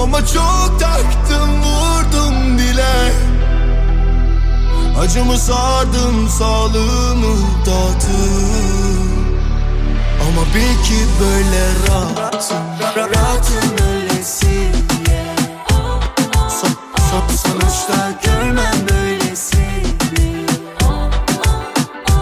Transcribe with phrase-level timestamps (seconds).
[0.00, 3.12] Kafama çok taktım vurdum dile
[5.00, 7.36] Acımı sardım sağlığımı
[7.66, 9.10] dağıttım.
[10.22, 12.58] Ama bil ki böyle rahatım
[12.96, 14.72] Rahatım öylesi
[16.48, 16.70] son,
[17.10, 20.46] son, Sonuçta görmem böylesini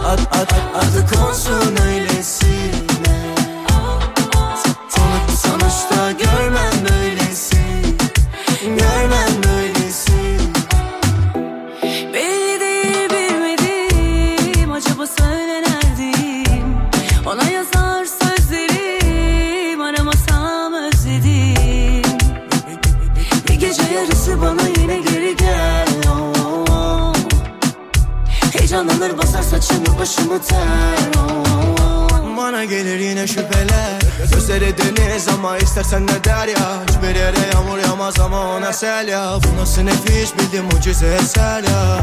[0.06, 2.07] Ad, ad, adı konsun öylesine
[29.98, 30.58] başımı ter.
[31.18, 32.36] Oh.
[32.36, 34.00] Bana gelir yine şüpheler.
[34.32, 36.82] Gözleri deniz ama istersen ne der ya.
[36.88, 39.38] Hiçbir yere yağmur yağmaz ama ona sel ya.
[39.44, 42.00] Bu nasıl nefis bildim mucize eser ya.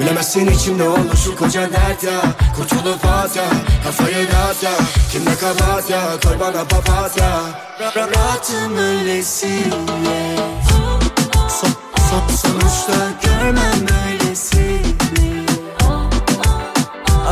[0.00, 2.20] Bilemezsin içimde olur şu koca dert ya.
[2.56, 3.44] Kurtulup at ya
[3.84, 4.70] Kafayı dağıt ya.
[5.12, 7.40] Kimde kabahat ya Koy bana papatya
[7.80, 10.36] Rahatım öylesine.
[10.70, 11.70] Son,
[12.10, 14.21] son, Sonuçta görmem böylesini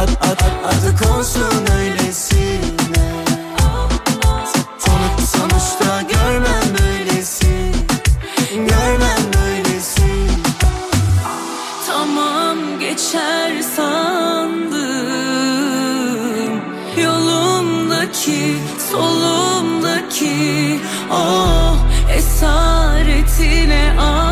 [0.00, 3.24] Ad, ad, ad, adı konsun öylesine.
[4.78, 7.72] Sonuç, sonuçta görmem böylesi.
[8.54, 10.10] Görmem böylesi.
[11.86, 14.80] Tamam geçer sandım.
[17.02, 18.56] Yolumdaki
[18.90, 20.80] solumdaki
[21.10, 21.76] Oh
[22.16, 24.29] esaretine aldı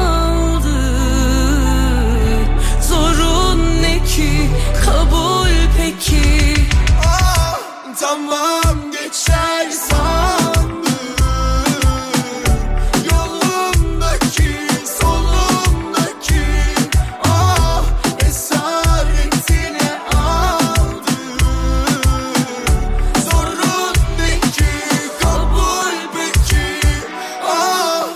[8.08, 10.78] Tamam geçer sandım.
[13.10, 14.56] Yolumdaki
[15.00, 16.46] solumdaki
[17.24, 17.82] Ah
[18.28, 21.12] esaretine aldı
[23.30, 24.72] Zorun ne ki
[25.22, 26.80] kabul peki
[27.46, 28.08] Ah.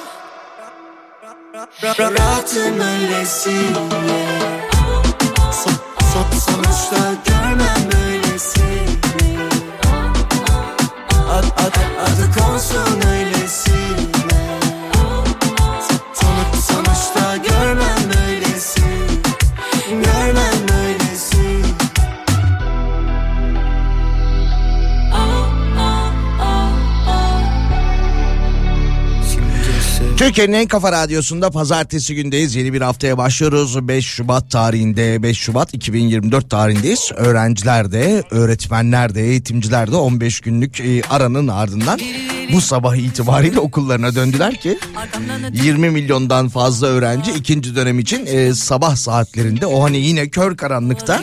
[1.98, 3.91] Rahatım öylesine.
[5.52, 5.72] Son,
[6.12, 8.22] son, Sonuçta görmem böylesini
[30.22, 32.55] Türkiye'nin en kafa radyosunda pazartesi gündeyiz.
[32.55, 33.88] Yeni bir haftaya başlıyoruz.
[33.88, 37.10] 5 Şubat tarihinde 5 Şubat 2024 tarihindeyiz.
[37.16, 42.00] Öğrenciler de, öğretmenler de, eğitimciler de 15 günlük e, aranın ardından
[42.53, 44.78] bu sabah itibariyle okullarına döndüler ki
[45.53, 51.20] 20 milyondan fazla öğrenci ikinci dönem için e, sabah saatlerinde o hani yine kör karanlıkta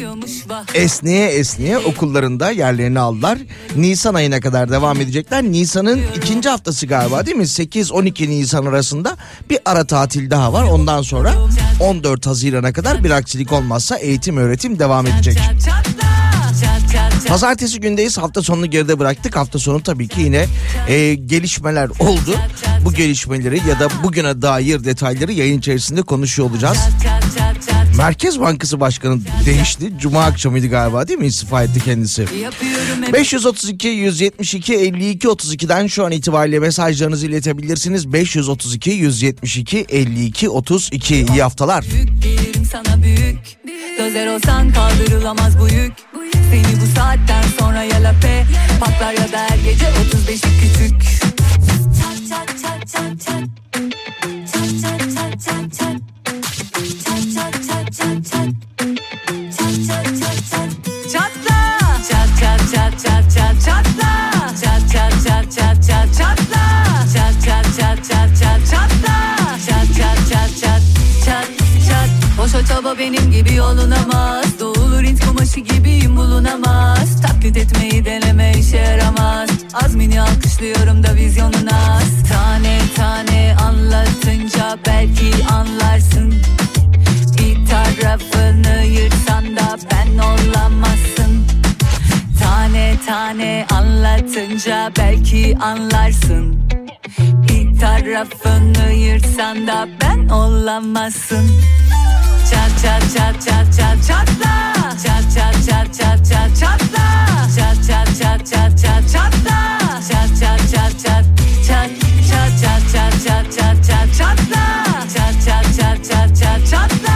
[0.74, 3.38] esneye esneye okullarında yerlerini aldılar.
[3.76, 5.44] Nisan ayına kadar devam edecekler.
[5.44, 7.44] Nisan'ın ikinci haftası galiba değil mi?
[7.44, 9.18] 8-12 Nisan arasında
[9.50, 10.64] bir ara tatil daha var.
[10.64, 11.34] Ondan sonra
[11.80, 15.40] 14 Haziran'a kadar bir aksilik olmazsa eğitim öğretim devam edecek.
[17.28, 19.36] Pazartesi gündeyiz hafta sonunu geride bıraktık.
[19.36, 20.46] Hafta sonu tabii ki yine
[20.88, 22.36] e, gelişmeler oldu.
[22.86, 26.78] Bu gelişmeleri ya da bugüne dair detayları yayın içerisinde konuşuyor olacağız.
[28.00, 29.94] Merkez Bankası Başkanı değişti.
[30.00, 31.26] Cuma akşamıydı galiba değil mi?
[31.26, 32.26] İstifa etti kendisi.
[33.14, 38.14] 532 172 52 32'den şu an itibariyle mesajlarınızı iletebilirsiniz.
[38.14, 41.86] 532 172 52 32 iyi haftalar.
[42.22, 43.40] Gelirim sana büyük
[44.00, 45.94] Dozer olsan kaldırılamaz bu yük
[46.52, 48.46] Seni bu saatten sonra ya lape
[48.80, 51.02] Patlar ya da her gece 35'i küçük
[52.02, 53.49] çat çat çat çat Çat
[72.70, 77.22] Boşa çaba benim gibi yolunamaz Doğulur int kumaşı gibiyim bulunamaz.
[77.22, 79.50] Taklit etmeyi deneme işe yaramaz.
[79.74, 86.34] Azmini alkışlıyorum da vizyon olmaz Tane tane anlatınca belki anlarsın.
[87.38, 91.46] Bir tarafını yırtsan da ben olamazsın.
[92.44, 96.70] Tane tane anlatınca belki anlarsın.
[97.20, 101.50] Bir tarafını yırtsan da ben olamazsın
[102.82, 104.74] Çat çat çat çat çat çatla
[105.04, 107.06] Çat çat çat çat çat çatla
[107.56, 109.80] Çat çat çat çat çat çatla
[110.10, 111.26] Çat çat çat çat
[111.68, 111.90] çat
[112.30, 114.86] çat çat çat çat çat çat çatla
[115.16, 117.16] Çat çat çat çat çat çatla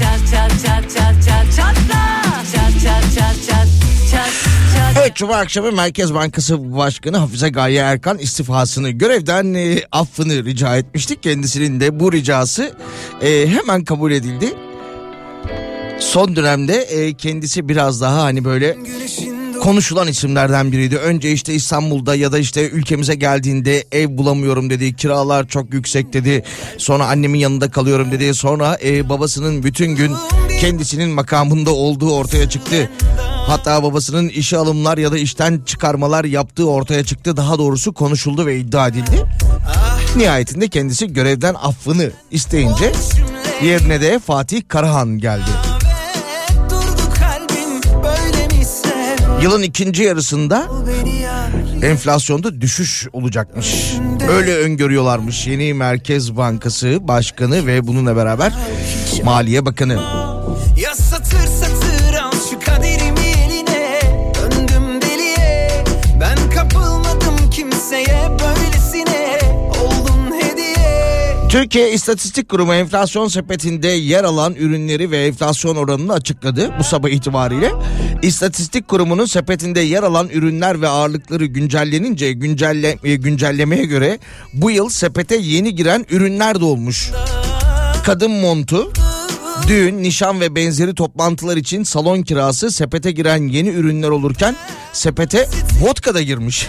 [0.00, 2.22] Çat çat çat çat çat çatla
[2.52, 3.68] Çat çat çat çat
[4.10, 4.30] çat
[4.74, 10.76] çat Evet Cuma akşamı Merkez Bankası Başkanı Hafize Gaye Erkan istifasını görevden e, affını rica
[10.76, 11.22] etmiştik.
[11.22, 12.74] Kendisinin de bu ricası
[13.22, 14.54] e, hemen kabul edildi.
[16.02, 18.76] Son dönemde e, kendisi biraz daha hani böyle
[19.62, 20.96] konuşulan isimlerden biriydi.
[20.96, 24.96] Önce işte İstanbul'da ya da işte ülkemize geldiğinde ev bulamıyorum dedi.
[24.96, 26.44] Kiralar çok yüksek dedi.
[26.78, 28.34] Sonra annemin yanında kalıyorum dedi.
[28.34, 30.12] Sonra e, babasının bütün gün
[30.60, 32.90] kendisinin makamında olduğu ortaya çıktı.
[33.46, 37.36] Hatta babasının işe alımlar ya da işten çıkarmalar yaptığı ortaya çıktı.
[37.36, 39.24] Daha doğrusu konuşuldu ve iddia edildi.
[40.16, 42.92] Nihayetinde kendisi görevden affını isteyince
[43.64, 45.71] yerine de Fatih Karahan geldi.
[49.42, 50.68] Yılın ikinci yarısında
[51.82, 53.94] enflasyonda düşüş olacakmış.
[54.30, 58.52] Öyle öngörüyorlarmış yeni Merkez Bankası Başkanı ve bununla beraber
[59.24, 59.98] Maliye Bakanı.
[71.52, 77.72] Türkiye İstatistik Kurumu enflasyon sepetinde yer alan ürünleri ve enflasyon oranını açıkladı bu sabah itibariyle.
[78.22, 84.18] İstatistik Kurumu'nun sepetinde yer alan ürünler ve ağırlıkları güncellenince güncelle, e, güncellemeye göre
[84.54, 87.10] bu yıl sepete yeni giren ürünler de olmuş.
[88.04, 88.92] Kadın montu,
[89.68, 94.56] düğün, nişan ve benzeri toplantılar için salon kirası sepete giren yeni ürünler olurken
[94.92, 95.48] sepete
[95.80, 96.68] vodka da girmiş.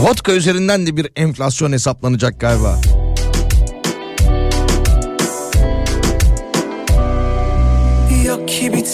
[0.00, 2.80] Vodka üzerinden de bir enflasyon hesaplanacak galiba.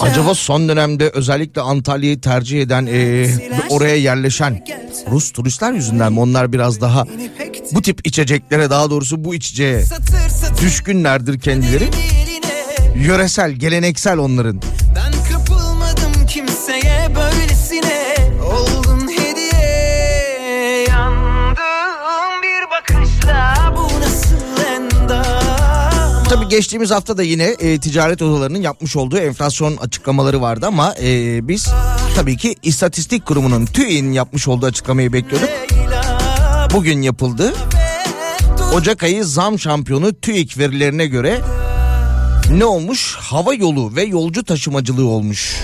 [0.00, 3.28] Acaba son dönemde özellikle Antalya'yı tercih eden e, ve
[3.68, 4.64] oraya yerleşen
[5.10, 7.04] Rus turistler yüzünden mi onlar biraz daha
[7.72, 9.84] bu tip içeceklere daha doğrusu bu içeceğe
[10.62, 11.88] düşkünlerdir kendileri.
[12.96, 14.62] Yöresel, geleneksel onların.
[14.96, 15.15] Ben
[26.46, 31.48] Tabii geçtiğimiz hafta da yine e, ticaret odalarının yapmış olduğu enflasyon açıklamaları vardı ama e,
[31.48, 31.68] biz
[32.16, 35.48] tabii ki İstatistik Kurumu'nun TÜİ'nin yapmış olduğu açıklamayı bekliyorduk.
[36.74, 37.54] Bugün yapıldı.
[38.74, 41.40] Ocak ayı zam şampiyonu TÜİK verilerine göre
[42.50, 43.16] ne olmuş?
[43.20, 45.56] Hava yolu ve yolcu taşımacılığı olmuş.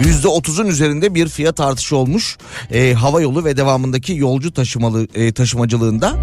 [0.00, 2.38] %30'un üzerinde bir fiyat artışı olmuş.
[2.70, 6.16] Ee, hava yolu ve devamındaki yolcu taşımalı e, taşımacılığında.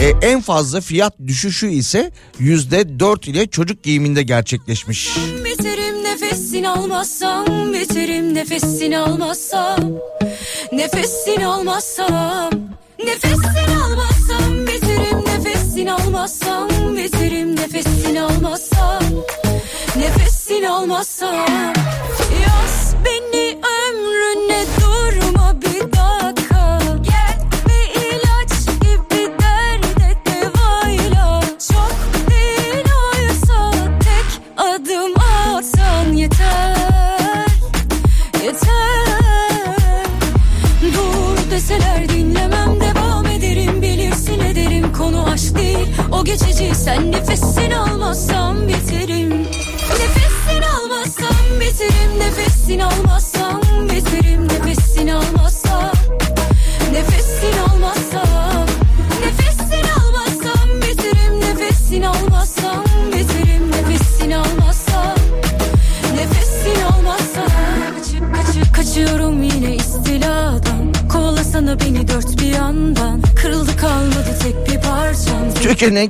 [0.00, 2.10] Ee, en fazla fiyat düşüşü ise
[2.40, 5.16] %4 ile çocuk giyiminde gerçekleşmiş.
[5.44, 9.80] Biterim nefesini almazsam Biterim nefesini almazsam
[10.72, 12.50] Nefesini almazsam
[13.04, 19.02] Nefesini almazsam Biterim nefesini almazsam Biterim nefesini almazsam
[19.96, 21.46] Nefesini almazsam
[22.42, 23.31] Yaz beni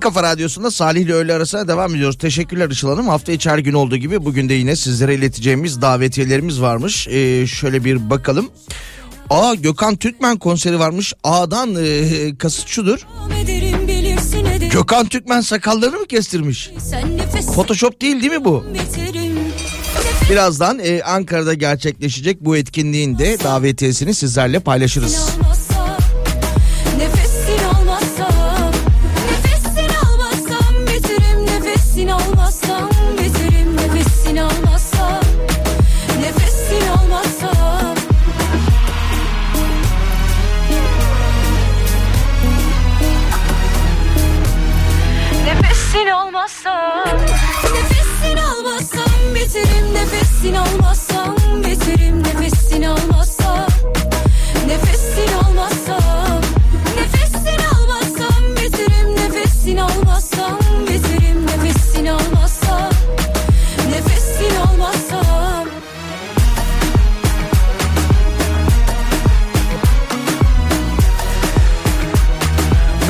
[0.03, 2.19] kafa radyosunda Salih ile öğle arasına devam ediyoruz.
[2.19, 3.09] Teşekkürler Işıl Hanım.
[3.09, 7.09] Hafta içi her gün olduğu gibi bugün de yine sizlere ileteceğimiz davetiyelerimiz varmış.
[7.09, 8.51] Ee, şöyle bir bakalım.
[9.31, 11.13] Aa Gökhan Türkmen konseri varmış.
[11.25, 12.99] A'dan e, kasıt şudur.
[12.99, 16.71] Devam ederim bilirsin ederim Gökhan Türkmen sakallarını mı kestirmiş?
[17.55, 18.65] Photoshop değil değil mi bu?
[20.31, 25.32] Birazdan e, Ankara'da gerçekleşecek bu etkinliğin de davetiyesini sizlerle paylaşırız.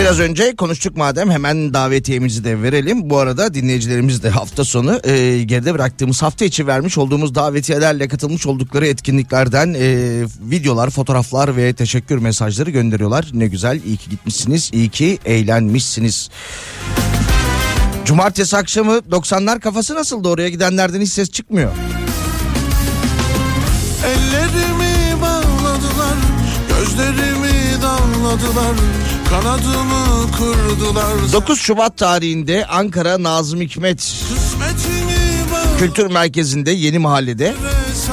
[0.03, 3.11] Biraz önce konuştuk madem hemen davetiyemizi de verelim.
[3.11, 8.47] Bu arada dinleyicilerimiz de hafta sonu e, geride bıraktığımız hafta içi vermiş olduğumuz davetiyelerle katılmış
[8.47, 9.89] oldukları etkinliklerden e,
[10.41, 13.27] videolar, fotoğraflar ve teşekkür mesajları gönderiyorlar.
[13.33, 16.31] Ne güzel iyi ki gitmişsiniz, iyi ki eğlenmişsiniz.
[18.05, 21.71] Cumartesi akşamı 90'lar kafası nasıldı oraya gidenlerden hiç ses çıkmıyor.
[24.07, 24.82] Ellerimi
[28.33, 28.77] damladılar,
[29.31, 31.33] kanadımı kırdılar.
[31.33, 34.25] 9 Şubat tarihinde Ankara Nazım Hikmet
[34.61, 35.79] bağladılar.
[35.79, 37.55] Kültür Merkezi'nde Yeni Mahalle'de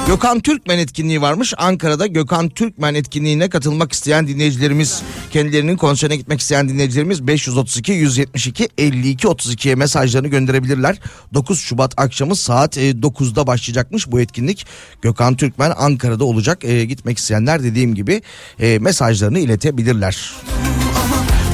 [0.08, 1.53] Gökhan Türkmen etkinliği varmış.
[1.58, 5.01] Ankara'da Gökhan Türkmen etkinliğine katılmak isteyen dinleyicilerimiz,
[5.32, 11.00] kendilerinin konserine gitmek isteyen dinleyicilerimiz 532 172 52 32'ye mesajlarını gönderebilirler.
[11.34, 14.65] 9 Şubat akşamı saat e, 9'da başlayacakmış bu etkinlik.
[15.01, 16.65] Gökhan Türkmen Ankara'da olacak.
[16.65, 18.22] E, gitmek isteyenler dediğim gibi
[18.60, 20.34] e, mesajlarını iletebilirler.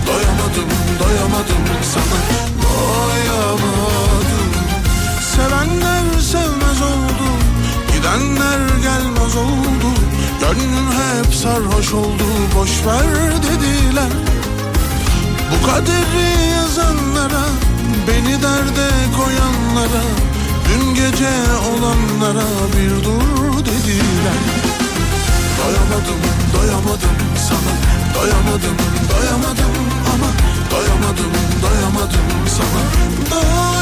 [0.08, 1.58] Doyamadım, doyamadım
[1.94, 2.65] sana,
[10.56, 12.24] Gönlüm hep sarhoş oldu,
[12.56, 14.12] boş ver dediler.
[15.52, 17.46] Bu kaderi yazanlara,
[18.08, 20.04] beni derde koyanlara,
[20.70, 21.34] dün gece
[21.70, 22.48] olanlara
[22.78, 24.40] bir dur dediler.
[25.60, 26.22] Doyamadım,
[26.54, 27.16] doyamadım
[27.50, 27.74] sana
[28.16, 28.78] Doyamadım,
[29.10, 29.72] doyamadım
[30.14, 30.28] ama
[30.72, 31.32] Doyamadım,
[31.62, 32.82] doyamadım sana
[33.32, 33.75] Doyamadım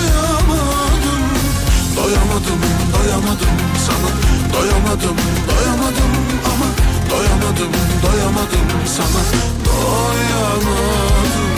[2.34, 2.62] Doyamadım,
[2.94, 3.48] doyamadım
[3.86, 4.10] sana.
[4.54, 6.12] Doyamadım, doyamadım
[6.54, 6.66] ama.
[7.12, 7.72] Doyamadım,
[8.04, 9.24] doyamadım sana.
[9.66, 11.53] Doyamadım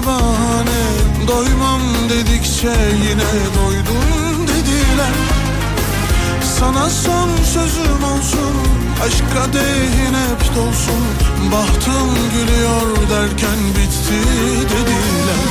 [0.00, 0.82] bize bahane.
[1.28, 2.74] Doymam dedikçe
[3.08, 5.14] yine doydum dediler.
[6.58, 8.54] Sana son sözüm olsun
[9.06, 11.02] Aşk kadehin hep dolsun.
[11.52, 14.20] Bahtım gülüyor derken bitti
[14.64, 15.42] dediler.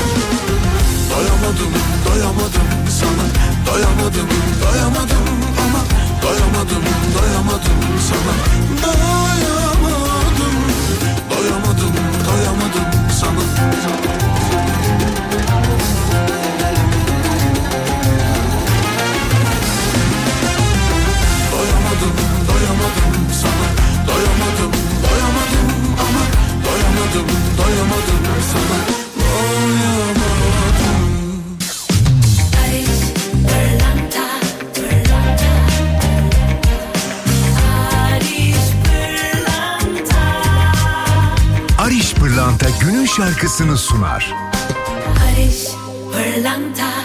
[1.10, 1.74] Doyamadım,
[2.06, 2.68] doyamadım
[3.00, 3.26] sana.
[3.68, 4.30] Doyamadım,
[4.64, 5.28] doyamadım
[5.64, 5.82] ama.
[6.24, 6.84] Doyamadım,
[7.16, 7.80] doyamadım
[8.10, 8.34] sana.
[8.84, 10.56] Doyamadım,
[11.30, 11.94] doyamadım,
[12.28, 13.32] doyamadım sana
[21.52, 22.16] Doyamadım,
[22.48, 23.68] doyamadım sana
[24.08, 24.74] Doyamadım,
[25.04, 25.68] doyamadım
[26.00, 26.24] ama
[26.66, 28.80] Doyamadım, doyamadım sana
[29.20, 30.19] Doyamadım
[42.82, 44.34] günün şarkısını sunar.
[45.08, 45.68] Barış
[46.14, 46.99] Pırlanta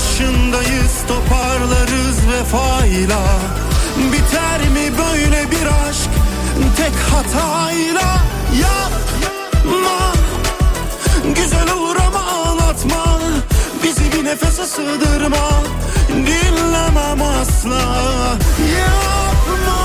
[0.00, 3.20] başındayız toparlarız vefayla.
[4.12, 6.10] Biter mi böyle bir aşk?
[6.76, 8.18] Tek hatayla.
[8.60, 10.12] Yapma.
[11.34, 13.20] Güzel olur ama ağlatma.
[13.82, 15.48] Bizi bir nefese sığdırma.
[16.08, 17.82] Dinlemem asla.
[18.80, 19.80] Yapma.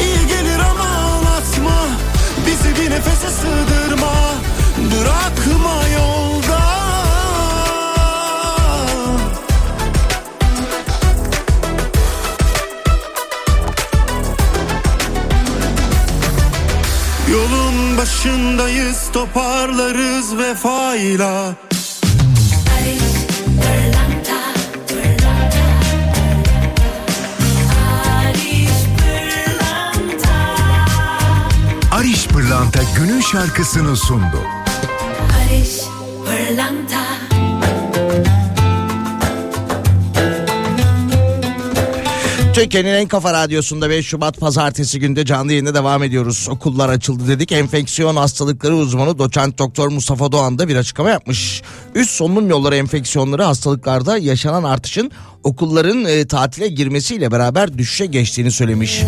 [0.00, 1.86] İyi gelir ama ağlatma.
[2.46, 4.12] Bizi bir nefese sığdırma.
[4.76, 6.33] Bırakma yol.
[18.24, 21.54] Başındayız toparlarız vefayla
[31.92, 34.53] Ariş Pırlanta günün şarkısını sundu.
[42.54, 46.46] Türkiye'nin en kafa radyosunda 5 Şubat pazartesi günde canlı yayına devam ediyoruz.
[46.50, 47.52] Okullar açıldı dedik.
[47.52, 51.62] Enfeksiyon hastalıkları uzmanı doçent doktor Mustafa Doğan da bir açıklama yapmış.
[51.94, 55.10] Üst solunum yolları enfeksiyonları hastalıklarda yaşanan artışın
[55.44, 59.02] okulların e, tatile girmesiyle beraber düşüşe geçtiğini söylemiş.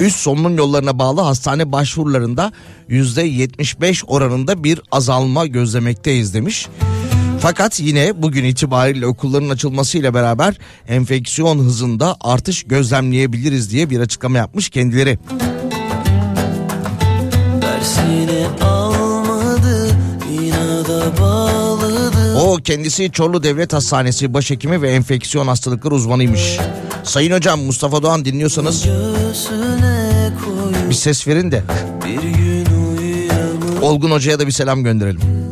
[0.00, 2.52] Üst solunum yollarına bağlı hastane başvurularında
[2.90, 6.68] %75 oranında bir azalma gözlemekteyiz demiş.
[7.40, 14.70] Fakat yine bugün itibariyle okulların açılmasıyla beraber enfeksiyon hızında artış gözlemleyebiliriz diye bir açıklama yapmış
[14.70, 15.18] kendileri.
[17.62, 19.90] Dersini almadı
[22.36, 26.58] O kendisi Çorlu Devlet Hastanesi başhekimi ve enfeksiyon hastalıkları uzmanıymış.
[27.04, 28.86] Sayın hocam Mustafa Doğan dinliyorsanız
[30.90, 31.62] bir ses verin de
[33.82, 35.49] Olgun Hoca'ya da bir selam gönderelim.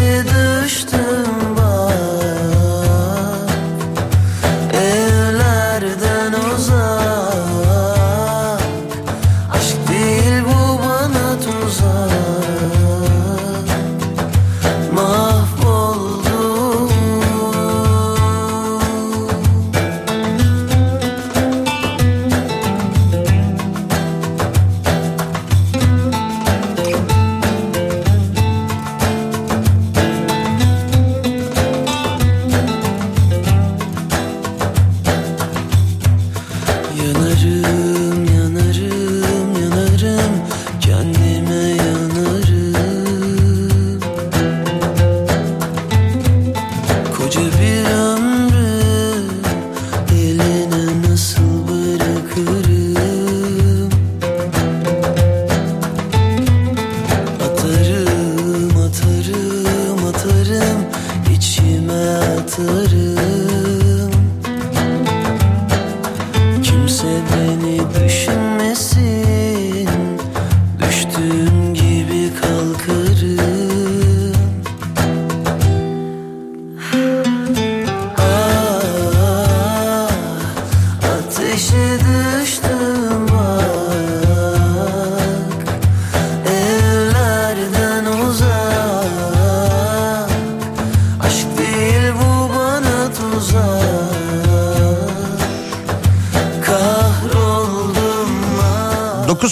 [0.00, 0.39] Ateşe düştüm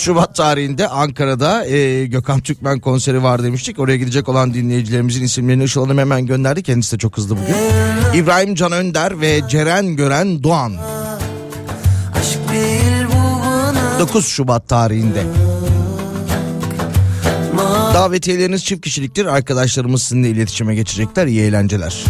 [0.09, 3.79] Şubat tarihinde Ankara'da e, Gökhan Türkmen konseri var demiştik.
[3.79, 6.63] Oraya gidecek olan dinleyicilerimizin isimlerini Işıl Hanım hemen gönderdi.
[6.63, 7.55] Kendisi de çok hızlı bugün.
[8.23, 10.73] İbrahim Can Önder ve Ceren Gören Doğan.
[12.15, 15.23] Aşk değil bu bana 9 Şubat tarihinde.
[17.95, 19.27] Davetiyeleriniz çift kişiliktir.
[19.27, 21.27] Arkadaşlarımız sizinle iletişime geçecekler.
[21.27, 22.05] İyi eğlenceler.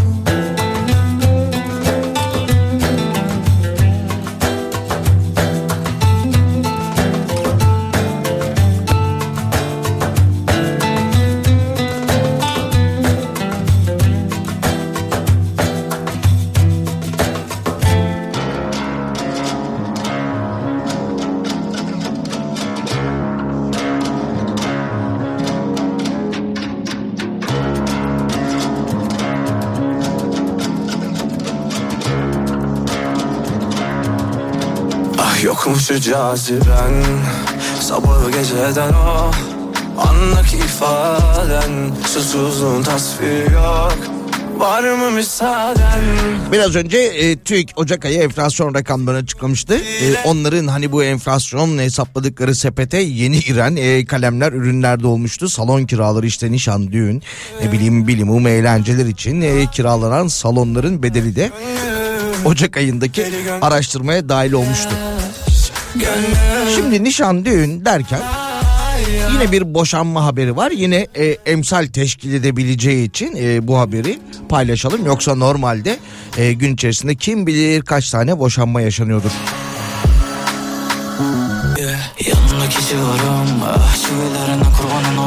[35.89, 37.05] Yokmuş caziben
[37.81, 39.31] Sabahı geceden o
[39.99, 41.71] Andaki ifaden.
[42.07, 43.99] Susuzluğun tasviri yok
[44.57, 46.01] Var mı müsaaden?
[46.53, 49.75] Biraz önce e, TÜİK Ocak ayı enflasyon rakamlarını açıklamıştı.
[49.75, 55.49] E, onların hani bu enflasyon hesapladıkları sepete yeni giren e, kalemler ürünlerde olmuştu.
[55.49, 57.23] Salon kiraları işte nişan, düğün,
[57.65, 61.51] ne bileyim bilimum eğlenceler için e, kiralanan salonların bedeli de
[62.45, 63.27] Ocak ayındaki
[63.63, 64.91] araştırmaya dahil olmuştu.
[66.75, 68.21] Şimdi nişan, düğün derken
[69.33, 70.71] Yine bir boşanma haberi var.
[70.71, 75.07] Yine e, emsal teşkil edebileceği için e, bu haberi paylaşalım.
[75.07, 75.97] Yoksa normalde
[76.37, 79.31] e, gün içerisinde kim bilir kaç tane boşanma yaşanıyordur.
[82.27, 82.38] Yanındaki
[83.63, 83.99] ah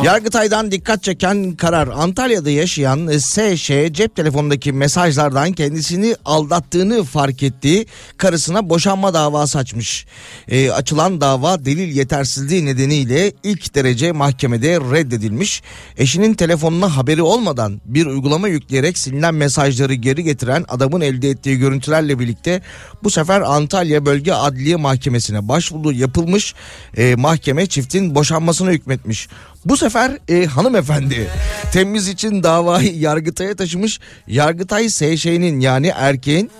[0.03, 7.85] Yargıtay'dan dikkat çeken karar Antalya'da yaşayan SŞ cep telefonundaki mesajlardan kendisini aldattığını fark ettiği
[8.17, 10.05] karısına boşanma davası açmış.
[10.47, 15.61] E, açılan dava delil yetersizliği nedeniyle ilk derece mahkemede reddedilmiş.
[15.97, 22.19] Eşinin telefonuna haberi olmadan bir uygulama yükleyerek silinen mesajları geri getiren adamın elde ettiği görüntülerle
[22.19, 22.61] birlikte
[23.03, 26.53] bu sefer Antalya Bölge Adliye Mahkemesi'ne başvuru yapılmış.
[26.97, 29.27] E, mahkeme çiftin boşanmasına hükmetmiş.
[29.65, 31.27] Bu sefer e, hanımefendi
[31.71, 33.99] temiz için davayı Yargıtay'a taşımış.
[34.27, 36.51] Yargıtay SŞ'nin yani erkeğin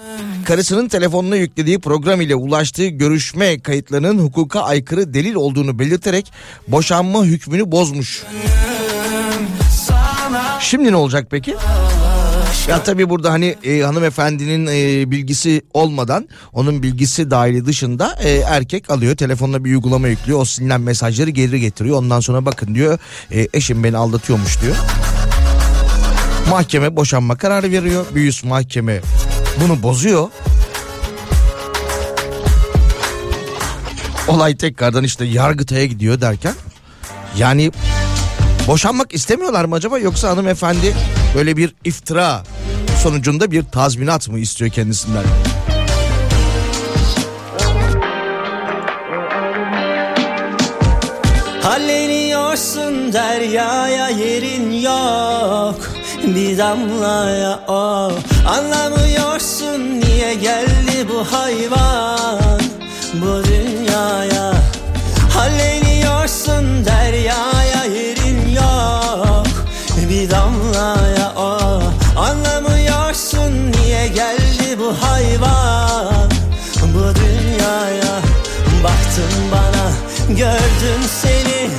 [0.46, 6.32] karısının telefonuna yüklediği program ile ulaştığı görüşme kayıtlarının hukuka aykırı delil olduğunu belirterek
[6.68, 8.24] boşanma hükmünü bozmuş.
[10.60, 11.56] Şimdi ne olacak peki?
[12.68, 18.90] Ya tabii burada hani e, hanımefendinin e, bilgisi olmadan onun bilgisi dahili dışında e, erkek
[18.90, 23.00] alıyor telefonuna bir uygulama yüklüyor o silinen mesajları geri getiriyor ondan sonra bakın diyor
[23.32, 24.76] e, eşim beni aldatıyormuş diyor.
[26.50, 29.02] Mahkeme boşanma kararı veriyor bir üst mahkeme
[29.64, 30.30] bunu bozuyor.
[34.28, 36.54] Olay tekrardan işte Yargıtay'a gidiyor derken
[37.38, 37.72] yani
[38.68, 40.94] boşanmak istemiyorlar mı acaba yoksa hanımefendi
[41.36, 42.44] böyle bir iftira
[43.04, 45.24] sonucunda bir tazminat mı istiyor kendisinden?
[51.64, 55.92] Halleniyorsun deryaya yerin yok.
[56.24, 58.12] Bir damlaya o.
[58.48, 62.62] Anlamıyorsun niye geldi bu hayvan
[63.14, 64.54] Bu dünyaya.
[65.34, 69.48] Halleniyorsun deryaya yerin yok.
[70.10, 71.11] Bir damlaya
[78.84, 79.92] Baktın bana
[80.28, 81.70] gördüm seni.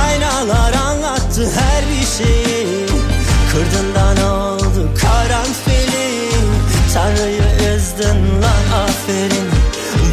[0.00, 2.86] Aynalar anlattı her bir şeyi.
[3.52, 6.30] Kırdın da oldu karanfili.
[6.94, 9.48] Tanrı'yı üzdün lan aferin.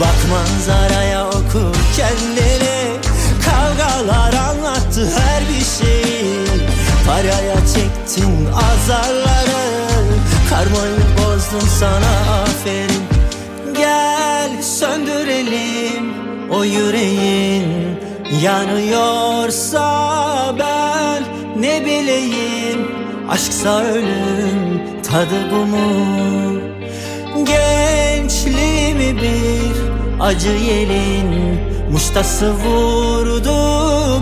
[0.01, 2.99] Bak manzaraya oku kendini.
[3.45, 6.45] Kavgalar anlattı her bir şeyi.
[7.07, 9.65] Paraya çektin azarları.
[10.49, 12.94] Karmayı bozdun sana aferin
[14.85, 16.13] söndürelim
[16.51, 17.65] o yüreğin.
[18.43, 19.85] Yanıyorsa
[20.59, 21.23] ben
[21.61, 22.91] ne bileyim
[23.29, 25.87] Aşksa ölüm tadı bu mu?
[27.45, 29.75] Gençliğimi bir
[30.19, 31.59] acı yelin
[31.91, 33.57] Muştası vurdu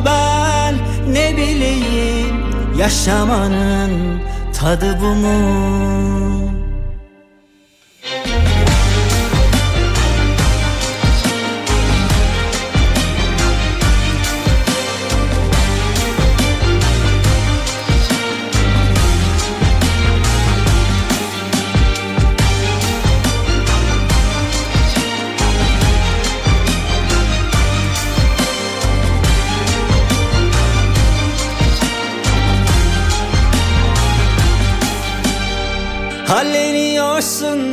[0.05, 0.75] ben.
[1.13, 2.35] Ne bileyim
[2.79, 3.91] Yaşamanın
[4.59, 6.42] tadı bu mu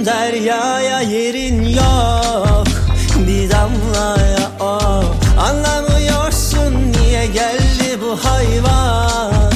[0.01, 2.67] Halleniyorsun deryaya yerin yok.
[3.27, 4.79] Bir damlaya o
[5.41, 9.53] Anlamıyorsun niye geldi bu hayvan?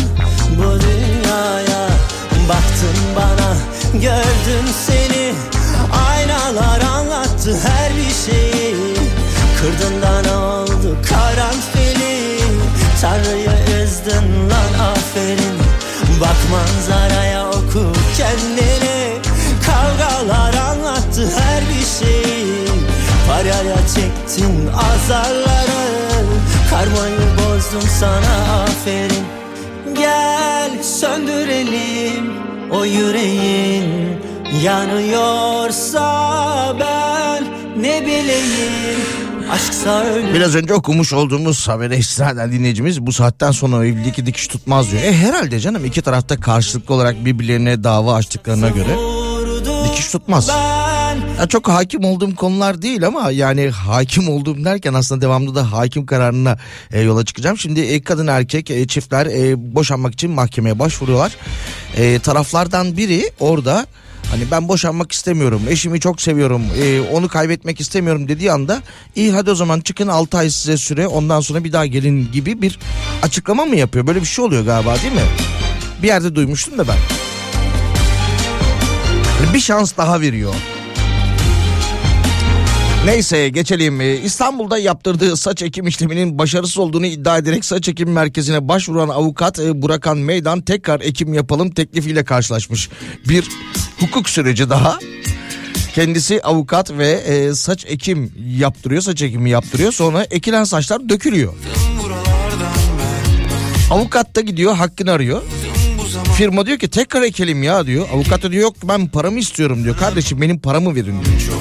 [0.59, 1.89] Bu dünyaya
[2.49, 3.57] Baktın bana
[3.93, 5.35] gördüm seni.
[6.09, 8.95] Aynalar anlattı her bir şeyi.
[9.61, 12.41] Kırdın da oldu karanfili.
[13.01, 15.59] Tanrı'yı üzdün lan aferin.
[16.21, 18.74] Bak manzaraya oku kendini
[21.15, 22.65] anlattı her bir şeyi.
[23.29, 25.85] Paraya çektin azarları.
[26.71, 29.25] Karmayı bozdum sana aferin.
[29.99, 32.33] Gel söndürelim
[32.71, 34.19] o yüreğin.
[34.63, 36.07] Yanıyorsa
[36.81, 37.45] ben
[37.83, 39.01] ne bileyim.
[39.53, 45.03] Aşksa Biraz önce okumuş olduğumuz habere istinaden dinleyicimiz bu saatten sonra evlilik dikiş tutmaz diyor.
[45.03, 48.97] E herhalde canım iki tarafta karşılıklı olarak birbirlerine dava açtıklarına göre
[49.85, 50.51] dikiş tutmaz.
[51.39, 56.07] Ya çok hakim olduğum konular değil ama yani hakim olduğum derken aslında devamlı da hakim
[56.07, 56.59] kararına
[56.93, 57.59] e, yola çıkacağım.
[57.59, 61.37] Şimdi e, kadın erkek e, çiftler e, boşanmak için mahkemeye başvuruyorlar.
[61.97, 63.87] E, taraflardan biri orada
[64.31, 68.83] hani ben boşanmak istemiyorum eşimi çok seviyorum e, onu kaybetmek istemiyorum dediği anda
[69.17, 72.63] iyi hadi o zaman çıkın 6 ay size süre ondan sonra bir daha gelin gibi
[72.63, 72.79] bir
[73.23, 74.07] açıklama mı yapıyor?
[74.07, 75.21] Böyle bir şey oluyor galiba değil mi?
[76.03, 76.97] Bir yerde duymuştum da ben.
[79.55, 80.55] Bir şans daha veriyor.
[83.05, 84.01] Neyse geçelim.
[84.01, 89.59] Ee, İstanbul'da yaptırdığı saç ekim işleminin başarısız olduğunu iddia ederek saç ekim merkezine başvuran avukat
[89.59, 92.91] e, Burakan Meydan tekrar ekim yapalım teklifiyle karşılaşmış.
[93.29, 93.49] Bir
[94.01, 94.99] hukuk süreci daha.
[95.95, 99.93] Kendisi avukat ve e, saç ekim yaptırıyor, saç ekimi yaptırıyor.
[99.93, 101.55] Sonra ekilen saçlar dökülüyor.
[103.91, 105.43] Avukat da gidiyor hakkını arıyor.
[106.37, 108.07] Firma diyor ki tekrar ekelim ya diyor.
[108.15, 109.97] Avukat da diyor yok ben paramı istiyorum diyor.
[109.97, 111.54] Kardeşim benim paramı verin diyor.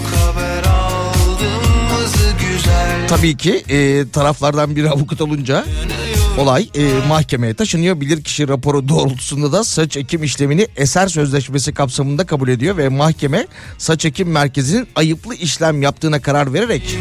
[3.17, 5.65] Tabii ki e, taraflardan biri avukat olunca
[6.38, 8.02] olay e, mahkemeye taşınıyor.
[8.02, 13.47] Bilirkişi raporu doğrultusunda da saç ekim işlemini eser sözleşmesi kapsamında kabul ediyor ve mahkeme
[13.78, 16.97] saç ekim merkezinin ayıplı işlem yaptığına karar vererek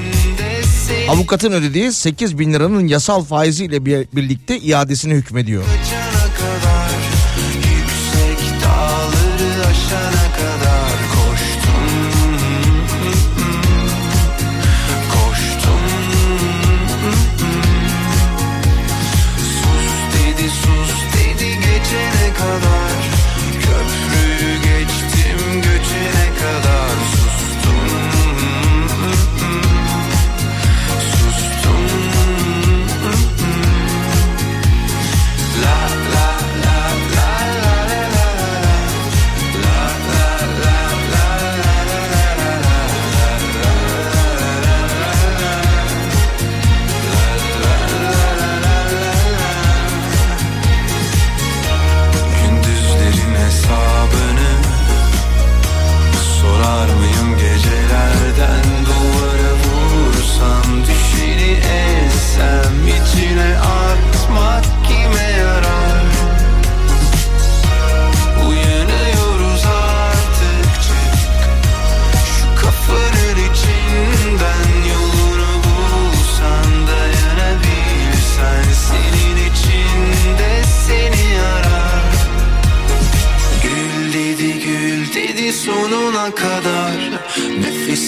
[1.09, 5.62] avukatın ödediği 8 bin liranın yasal faiziyle bir- birlikte iadesini hükmediyor.
[7.57, 10.32] Yüksek dağları aşana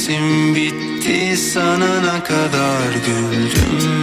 [0.04, 3.93] Nefesim bitti sanana kadar güldüm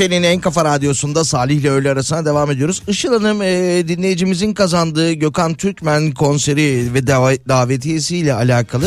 [0.00, 2.82] Türkiye'nin en kafa radyosunda Salih ile öğle arasına devam ediyoruz.
[2.88, 3.48] Işıl Hanım e,
[3.88, 8.84] dinleyicimizin kazandığı Gökhan Türkmen konseri ve dav- davetiyesiyle alakalı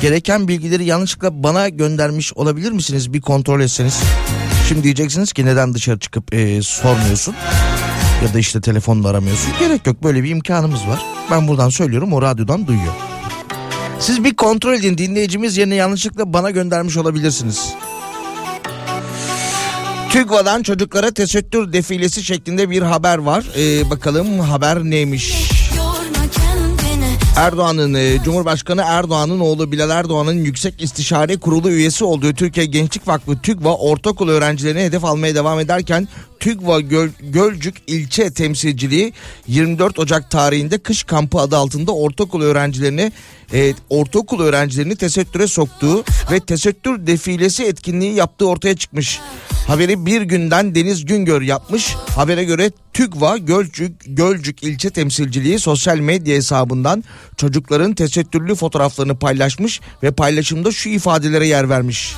[0.00, 3.12] gereken bilgileri yanlışlıkla bana göndermiş olabilir misiniz?
[3.12, 4.00] Bir kontrol etseniz.
[4.68, 7.34] Şimdi diyeceksiniz ki neden dışarı çıkıp e, sormuyorsun?
[8.26, 9.52] Ya da işte telefonla aramıyorsun.
[9.60, 11.02] Gerek yok böyle bir imkanımız var.
[11.30, 12.94] Ben buradan söylüyorum o radyodan duyuyor.
[14.00, 17.74] Siz bir kontrol edin dinleyicimiz yerine yanlışlıkla bana göndermiş olabilirsiniz.
[20.10, 23.44] TÜGVA'dan çocuklara tesettür defilesi şeklinde bir haber var.
[23.56, 25.50] Ee, bakalım haber neymiş?
[27.36, 33.38] Erdoğan'ın e, Cumhurbaşkanı Erdoğan'ın oğlu Bilal Erdoğan'ın Yüksek İstişare Kurulu üyesi olduğu Türkiye Gençlik Vakfı
[33.38, 36.08] TÜGVA ortaokul öğrencilerine hedef almaya devam ederken
[36.40, 39.12] TÜGVA Göl, Gölcük ilçe temsilciliği
[39.46, 43.12] 24 Ocak tarihinde kış kampı adı altında ortaokul öğrencilerini
[43.52, 49.20] e, ortaokul öğrencilerini tesettüre soktuğu ve tesettür defilesi etkinliği yaptığı ortaya çıkmış.
[49.66, 51.94] Haberi bir günden Deniz Güngör yapmış.
[52.16, 57.04] Habere göre TÜGVA Gölcük, Gölcük ilçe temsilciliği sosyal medya hesabından
[57.36, 62.14] çocukların tesettürlü fotoğraflarını paylaşmış ve paylaşımda şu ifadelere yer vermiş.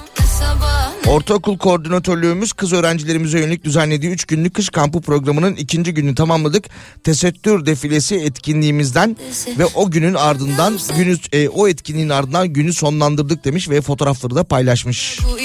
[1.07, 6.65] Ortaokul koordinatörlüğümüz kız öğrencilerimize yönelik düzenlediği 3 günlük kış kampı programının ikinci günü tamamladık.
[7.05, 9.17] Tesettür defilesi etkinliğimizden
[9.59, 14.45] ve o günün ardından günü e, o etkinliğin ardından günü sonlandırdık demiş ve fotoğrafları da
[14.45, 15.19] paylaşmış.
[15.33, 15.39] Bu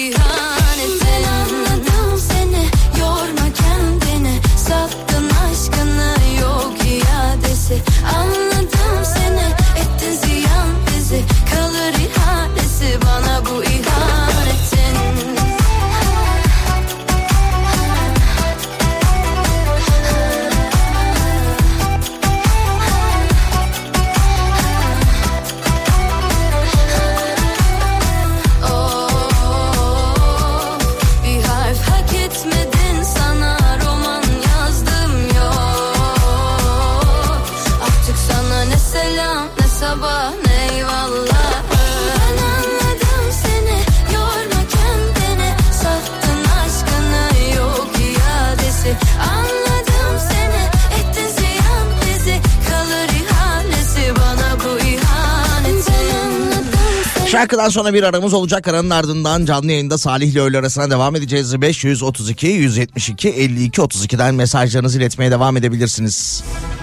[57.38, 58.68] Şarkıdan sonra bir aramız olacak.
[58.68, 61.62] Aranın ardından canlı yayında Salih ile öğle arasına devam edeceğiz.
[61.62, 66.44] 532 172 52 32'den mesajlarınızı iletmeye devam edebilirsiniz.
[66.46, 66.77] Bana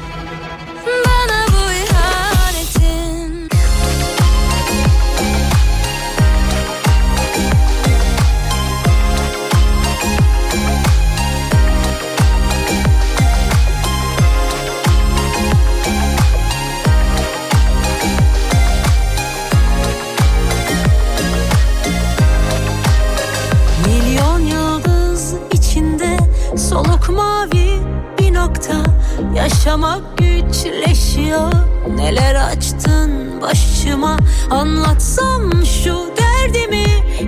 [34.51, 36.85] Anlatsam şu derdimi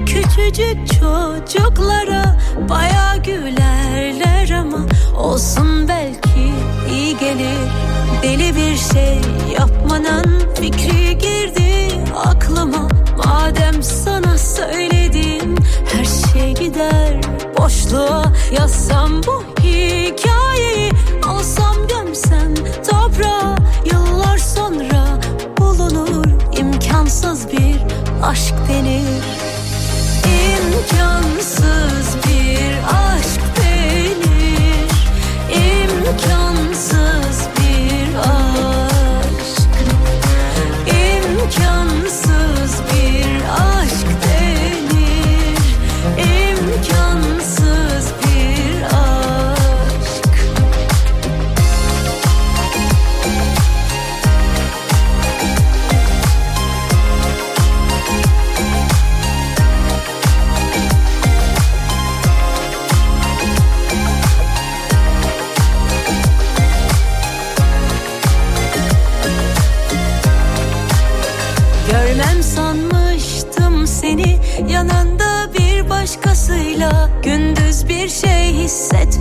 [0.06, 2.36] Küçücük çocuklara
[2.68, 4.78] Baya gülerler ama
[5.18, 6.52] Olsun belki
[6.90, 7.58] iyi gelir.
[8.22, 9.20] Deli bir şey
[9.58, 11.88] yapmanın fikri girdi
[12.24, 12.88] aklıma.
[13.24, 15.54] Madem sana söyledim
[15.92, 17.20] her şey gider.
[17.58, 19.42] Boşluğa Yazsam bu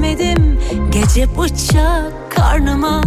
[0.06, 0.60] hissetmedim
[0.92, 3.02] gece bıçak karnıma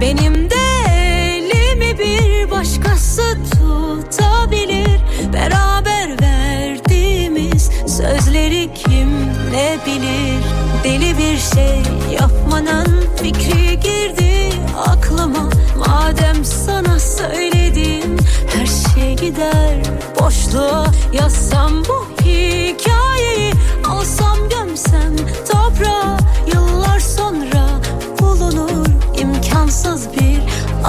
[0.00, 5.00] Benim de elimi bir başkası tutabilir.
[5.32, 9.10] Beraber verdiğimiz sözleri kim
[9.52, 10.44] ne bilir?
[10.84, 11.82] Deli bir şey
[12.20, 14.50] yapmanın fikri girdi
[14.86, 15.48] aklıma.
[15.78, 18.16] Madem sana söyledim
[18.56, 19.82] her şey gider
[20.20, 20.86] boşluğa.
[21.12, 23.03] Yazsam bu hikayeyi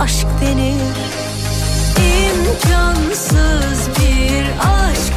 [0.05, 0.95] aşk denir.
[1.97, 5.15] İmkansız bir aşk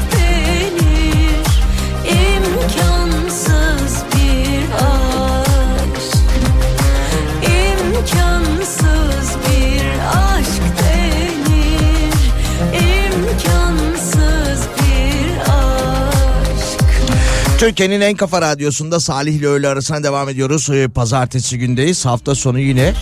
[17.59, 20.70] Türkiye'nin en kafa radyosunda Salih ile öğle arasına devam ediyoruz.
[20.70, 22.07] Ee, Pazartesi gündeyiz.
[22.07, 22.95] Hafta sonu yine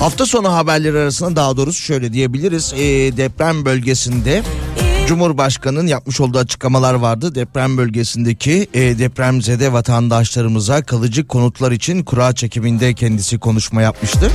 [0.00, 2.72] Hafta sonu haberleri arasında daha doğrusu şöyle diyebiliriz.
[2.76, 2.78] Ee,
[3.16, 4.42] deprem bölgesinde
[5.06, 7.34] Cumhurbaşkanı'nın yapmış olduğu açıklamalar vardı.
[7.34, 14.30] Deprem bölgesindeki e, depremzede vatandaşlarımıza kalıcı konutlar için kura çekiminde kendisi konuşma yapmıştı.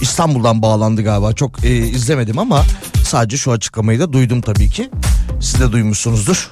[0.00, 1.32] İstanbul'dan bağlandı galiba.
[1.32, 2.62] Çok e, izlemedim ama
[3.04, 4.90] sadece şu açıklamayı da duydum tabii ki.
[5.40, 6.50] Siz de duymuşsunuzdur.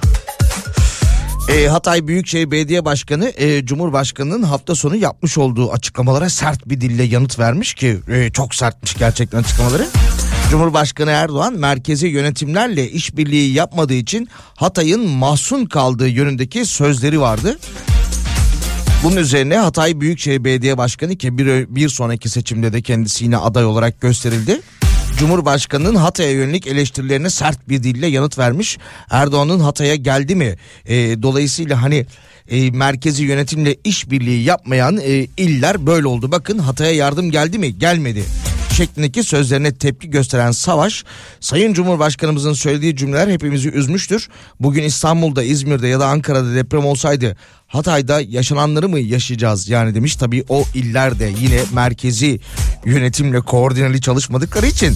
[1.49, 7.03] E, Hatay Büyükşehir Belediye Başkanı e, Cumhurbaşkanı'nın hafta sonu yapmış olduğu açıklamalara sert bir dille
[7.03, 9.87] yanıt vermiş ki e, çok sertmiş gerçekten açıklamaları.
[10.51, 17.59] Cumhurbaşkanı Erdoğan merkezi yönetimlerle işbirliği yapmadığı için Hatay'ın mahzun kaldığı yönündeki sözleri vardı.
[19.03, 23.65] Bunun üzerine Hatay Büyükşehir Belediye Başkanı ki bir, bir sonraki seçimde de kendisi yine aday
[23.65, 24.61] olarak gösterildi.
[25.17, 28.77] Cumhurbaşkanının Hatay'a yönelik eleştirilerine sert bir dille yanıt vermiş.
[29.09, 30.55] Erdoğan'ın Hatay'a geldi mi?
[30.85, 32.05] E, dolayısıyla hani
[32.49, 36.31] e, merkezi yönetimle işbirliği yapmayan e, iller böyle oldu.
[36.31, 37.79] Bakın Hatay'a yardım geldi mi?
[37.79, 38.23] Gelmedi
[38.75, 41.03] şeklindeki sözlerine tepki gösteren Savaş,
[41.39, 44.29] Sayın Cumhurbaşkanımızın söylediği cümleler hepimizi üzmüştür.
[44.59, 50.15] Bugün İstanbul'da, İzmir'de ya da Ankara'da deprem olsaydı Hatay'da yaşananları mı yaşayacağız yani demiş.
[50.15, 52.39] Tabii o iller de yine merkezi
[52.85, 54.95] yönetimle koordineli çalışmadıkları için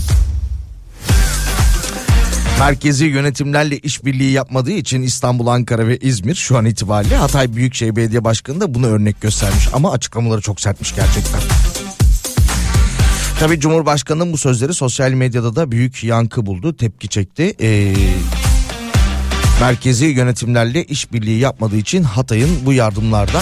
[2.59, 8.23] merkezi yönetimlerle işbirliği yapmadığı için İstanbul, Ankara ve İzmir şu an itibariyle Hatay Büyükşehir Belediye
[8.23, 11.68] Başkanı da bunu örnek göstermiş ama açıklamaları çok sertmiş gerçekten.
[13.39, 17.55] Tabii Cumhurbaşkanı'nın bu sözleri sosyal medyada da büyük yankı buldu, tepki çekti.
[17.61, 17.93] Ee,
[19.61, 23.41] merkezi yönetimlerle işbirliği yapmadığı için Hatay'ın bu yardımlarda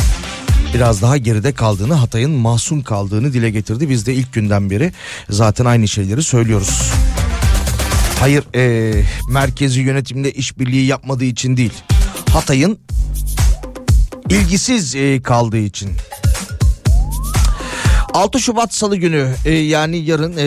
[0.73, 3.89] biraz daha geride kaldığını, Hatay'ın mahzun kaldığını dile getirdi.
[3.89, 4.91] Biz de ilk günden beri
[5.29, 6.91] zaten aynı şeyleri söylüyoruz.
[8.19, 8.93] Hayır, e,
[9.29, 11.73] merkezi yönetimle işbirliği yapmadığı için değil.
[12.29, 12.79] Hatay'ın
[14.29, 15.89] ilgisiz e, kaldığı için.
[18.17, 20.45] 6 Şubat Salı günü e, yani yarın e,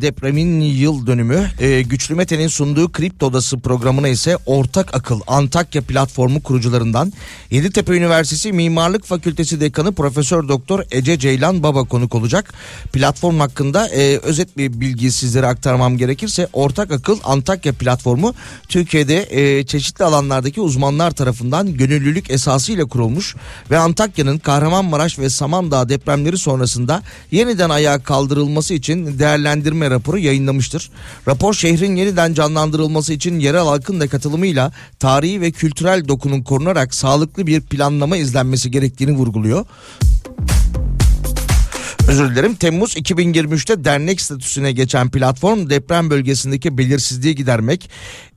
[0.00, 6.42] depremin yıl dönümü e, Güçlü Mete'nin sunduğu Kripto Odası programına ise Ortak Akıl Antakya platformu
[6.42, 7.12] kurucularından
[7.50, 12.54] Yeditepe Üniversitesi Mimarlık Fakültesi Dekanı Profesör Doktor Ece Ceylan Baba konuk olacak.
[12.92, 18.34] Platform hakkında e, özet bir bilgi sizlere aktarmam gerekirse Ortak Akıl Antakya platformu
[18.68, 23.36] Türkiye'de e, çeşitli alanlardaki uzmanlar tarafından gönüllülük esasıyla kurulmuş
[23.70, 30.90] ve Antakya'nın Kahramanmaraş ve Samandağ depremleri sonrasında yeniden ayağa kaldırılması için değerlendirme raporu yayınlamıştır.
[31.28, 37.46] Rapor şehrin yeniden canlandırılması için yerel halkın da katılımıyla tarihi ve kültürel dokunun korunarak sağlıklı
[37.46, 39.66] bir planlama izlenmesi gerektiğini vurguluyor.
[42.08, 42.54] Özür dilerim.
[42.54, 47.90] Temmuz 2023'te dernek statüsüne geçen platform deprem bölgesindeki belirsizliği gidermek,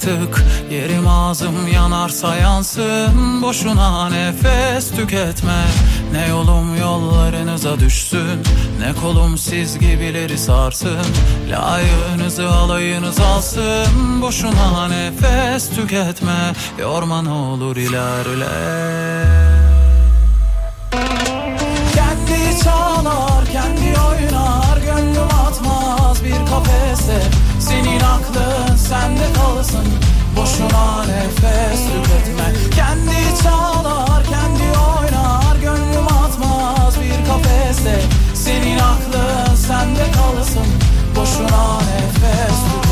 [0.00, 0.44] artık.
[0.70, 3.42] Yerim ağzım yanarsa yansın.
[3.42, 5.64] Boşuna nefes tüketme.
[6.12, 8.42] Ne yolum yollarınıza düşsün.
[8.80, 11.06] Ne kolum siz gibileri sarsın.
[11.50, 14.22] Layığınızı alayınız alsın.
[14.22, 16.52] Boşuna nefes tüketme.
[16.78, 18.46] Yorman olur ilerle.
[21.94, 24.76] Kendi çalar kendi oynar.
[24.76, 27.22] Gönlüm atmaz bir kafese.
[27.60, 29.86] Senin aklın sende kalsın.
[30.36, 32.52] Boşuna nefes tüketme.
[32.76, 35.56] Kendi çalar kendi oynar.
[35.62, 38.00] Gönlüm atmaz bir kafeste.
[38.34, 40.66] Senin aklın sende kalsın.
[41.16, 42.89] Boşuna nefes tüketme.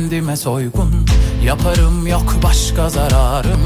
[0.00, 1.06] Kendime soygun
[1.44, 3.60] Yaparım yok başka zararım.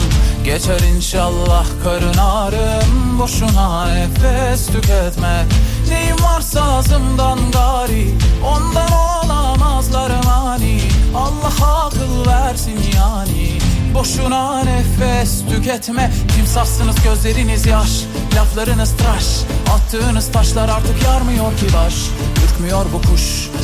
[0.45, 5.45] Geçer inşallah karın ağrım Boşuna nefes tüketme.
[5.89, 8.15] Neyim varsa ağzımdan gari
[8.45, 10.81] Ondan olamazlar mani
[11.17, 13.59] Allah akıl versin yani
[13.95, 16.13] Boşuna nefes tüketme.
[16.37, 17.91] Timsahsınız gözleriniz yaş
[18.37, 19.25] Laflarınız tıraş.
[19.75, 21.95] Attığınız taşlar artık yarmıyor ki baş.
[22.45, 23.51] Ürkmüyor bu kuş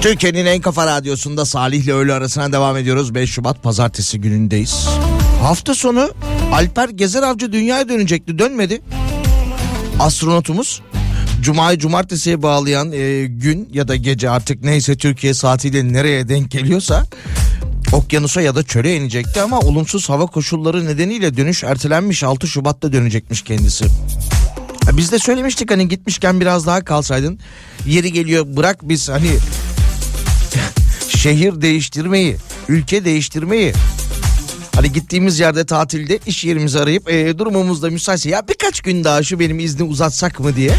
[0.00, 3.14] Türkiye'nin en kafa radyosunda Salih ile öğle arasına devam ediyoruz.
[3.14, 4.88] 5 Şubat pazartesi günündeyiz.
[5.42, 6.10] Hafta sonu
[6.52, 8.82] Alper Gezer Avcı dünyaya dönecekti dönmedi.
[10.00, 10.82] Astronotumuz
[11.42, 17.06] Cuma'yı cumartesiye bağlayan e, gün ya da gece artık neyse Türkiye saatiyle nereye denk geliyorsa
[17.92, 23.42] okyanusa ya da çöle inecekti ama olumsuz hava koşulları nedeniyle dönüş ertelenmiş 6 Şubat'ta dönecekmiş
[23.42, 23.84] kendisi.
[24.92, 27.38] Biz de söylemiştik hani gitmişken biraz daha kalsaydın
[27.86, 29.30] yeri geliyor bırak biz hani
[31.08, 32.36] şehir değiştirmeyi,
[32.68, 33.72] ülke değiştirmeyi
[34.78, 39.22] Hani gittiğimiz yerde tatilde iş yerimizi arayıp e, durumumuz da müsaitse ya birkaç gün daha
[39.22, 40.70] şu benim izni uzatsak mı diye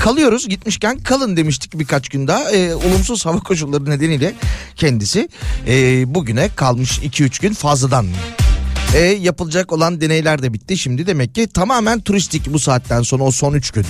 [0.00, 0.48] kalıyoruz.
[0.48, 2.50] Gitmişken kalın demiştik birkaç gün daha.
[2.50, 4.34] E, olumsuz hava koşulları nedeniyle
[4.76, 5.28] kendisi
[5.68, 8.06] e, bugüne kalmış 2-3 gün fazladan.
[8.94, 10.78] E, yapılacak olan deneyler de bitti.
[10.78, 13.86] Şimdi demek ki tamamen turistik bu saatten sonra o son 3 gün.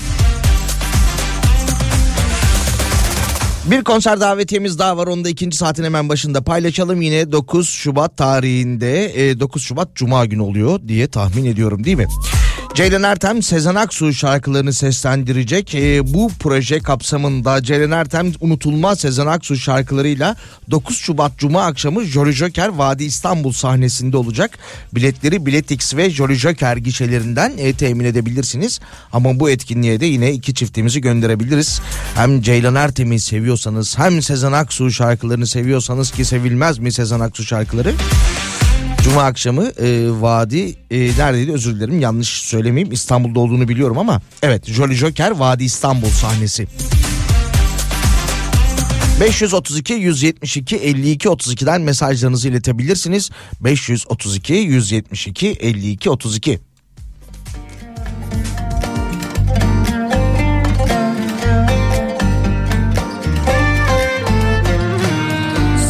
[3.70, 7.02] Bir konser davetiyemiz daha var onu da ikinci saatin hemen başında paylaşalım.
[7.02, 12.06] Yine 9 Şubat tarihinde e, 9 Şubat Cuma günü oluyor diye tahmin ediyorum değil mi?
[12.76, 15.74] Ceylan Ertem Sezen Aksu şarkılarını seslendirecek.
[15.74, 20.36] E, bu proje kapsamında Ceylan Ertem unutulmaz Sezen Aksu şarkılarıyla
[20.70, 24.58] 9 Şubat Cuma akşamı Jolly Joker Vadi İstanbul sahnesinde olacak.
[24.94, 28.80] Biletleri Biletix ve Jolly Joker gişelerinden e, temin edebilirsiniz.
[29.12, 31.80] Ama bu etkinliğe de yine iki çiftimizi gönderebiliriz.
[32.14, 37.94] Hem Ceylan Ertem'i seviyorsanız hem Sezen Aksu şarkılarını seviyorsanız ki sevilmez mi Sezen Aksu şarkıları?
[39.06, 44.66] Cuma akşamı e, Vadi e, neredeydi özür dilerim yanlış söylemeyeyim İstanbul'da olduğunu biliyorum ama evet
[44.66, 46.66] Jolly Joker Vadi İstanbul sahnesi.
[49.20, 53.30] 532 172 52 32'den mesajlarınızı iletebilirsiniz.
[53.60, 56.60] 532 172 52 32.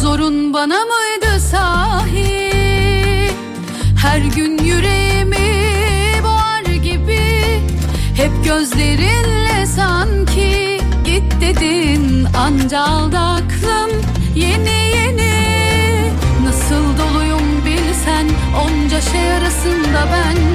[0.01, 1.06] Zorun bana mıydı
[12.47, 14.01] anca aldı aklım
[14.35, 15.33] Yeni yeni.
[16.43, 18.27] Nasıl doluyum bilsen
[18.63, 20.46] Onca şey arasında ben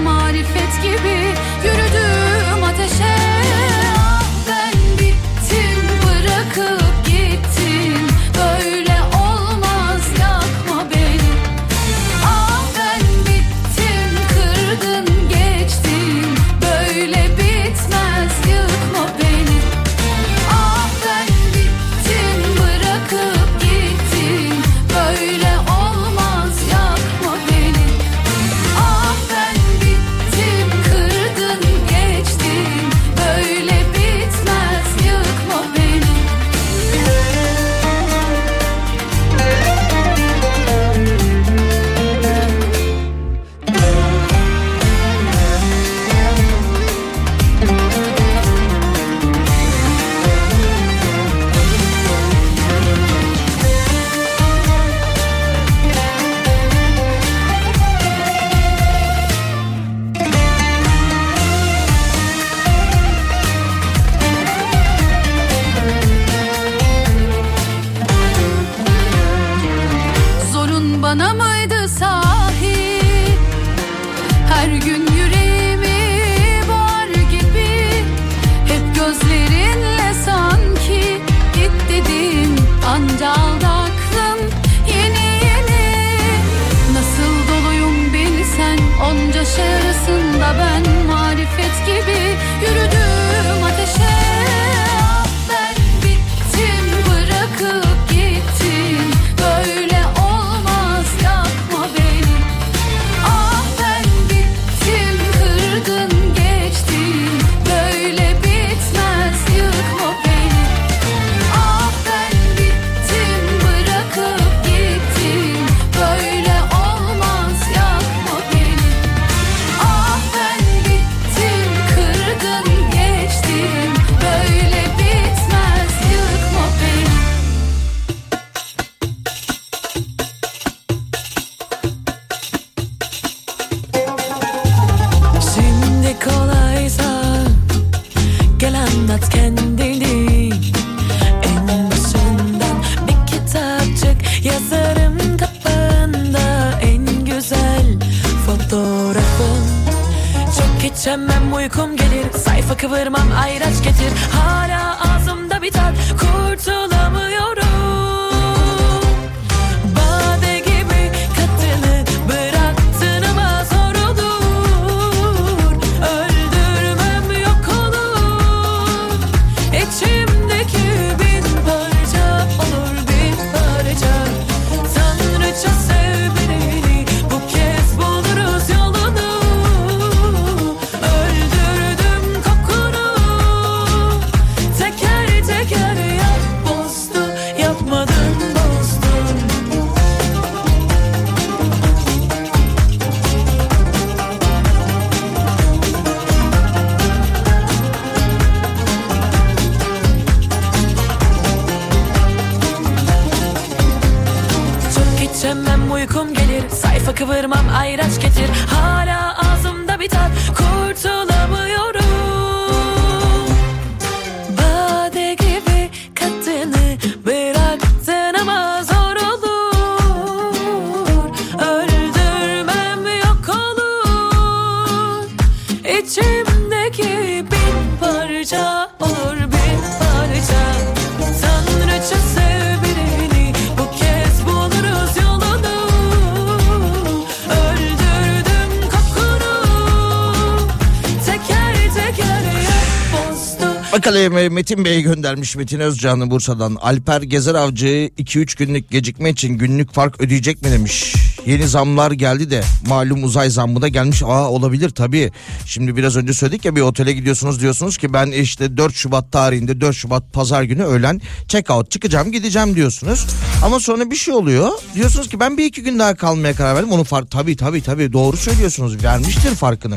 [244.02, 246.74] Bakalım Metin Bey göndermiş Metin Özcan'ı Bursa'dan.
[246.74, 247.86] Alper Gezer Avcı
[248.18, 251.14] 2-3 günlük gecikme için günlük fark ödeyecek mi demiş.
[251.46, 254.22] Yeni zamlar geldi de malum uzay zammı da gelmiş.
[254.22, 255.30] Aa olabilir tabii.
[255.66, 259.80] Şimdi biraz önce söyledik ya bir otele gidiyorsunuz diyorsunuz ki ben işte 4 Şubat tarihinde
[259.80, 263.26] 4 Şubat pazar günü öğlen check out çıkacağım gideceğim diyorsunuz.
[263.64, 264.70] Ama sonra bir şey oluyor.
[264.94, 266.92] Diyorsunuz ki ben bir iki gün daha kalmaya karar verdim.
[266.92, 269.04] Onu fark tabii tabii tabii doğru söylüyorsunuz.
[269.04, 269.96] Vermiştir farkını.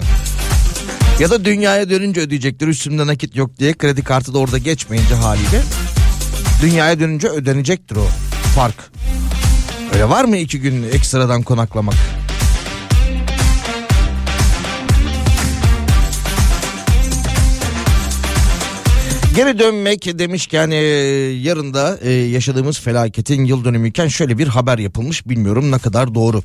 [1.19, 5.61] Ya da dünyaya dönünce ödeyecektir üstümde nakit yok diye kredi kartı da orada geçmeyince haliyle.
[6.61, 8.07] Dünyaya dönünce ödenecektir o
[8.55, 8.91] fark.
[9.93, 11.95] Öyle var mı iki gün ekstradan konaklamak?
[19.35, 25.27] Geri dönmek demişken e, yarın da e, yaşadığımız felaketin yıl dönümüyken şöyle bir haber yapılmış
[25.27, 26.43] bilmiyorum ne kadar doğru.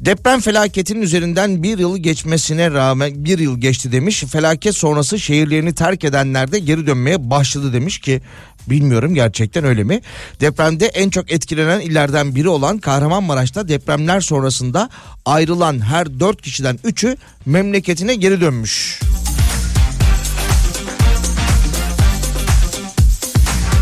[0.00, 4.24] Deprem felaketinin üzerinden bir yıl geçmesine rağmen bir yıl geçti demiş.
[4.24, 8.20] Felaket sonrası şehirlerini terk edenler de geri dönmeye başladı demiş ki
[8.66, 10.00] bilmiyorum gerçekten öyle mi?
[10.40, 14.90] Depremde en çok etkilenen illerden biri olan Kahramanmaraş'ta depremler sonrasında
[15.24, 17.16] ayrılan her dört kişiden üçü
[17.46, 19.00] memleketine geri dönmüş.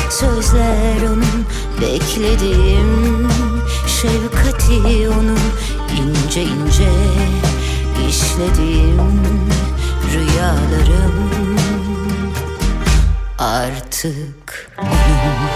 [0.09, 1.45] sözler onun
[1.81, 3.29] beklediğim.
[3.87, 5.39] Şefkati onun
[5.97, 6.91] ince ince
[8.09, 9.21] işlediğim
[10.13, 11.29] rüyalarım
[13.39, 15.52] artık onun.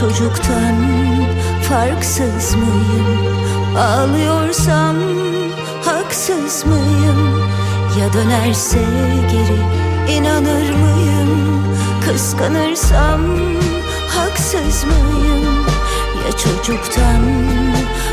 [0.00, 0.76] Çocuktan
[1.68, 3.36] farksız mıyım?
[3.78, 4.96] Ağlıyorsam
[5.84, 7.40] haksız mıyım?
[8.00, 8.78] Ya dönerse
[9.30, 9.60] geri
[10.16, 11.64] inanır mıyım?
[12.04, 13.20] Kıskanırsam
[14.08, 15.66] haksız mıyım?
[16.24, 17.22] Ya çocuktan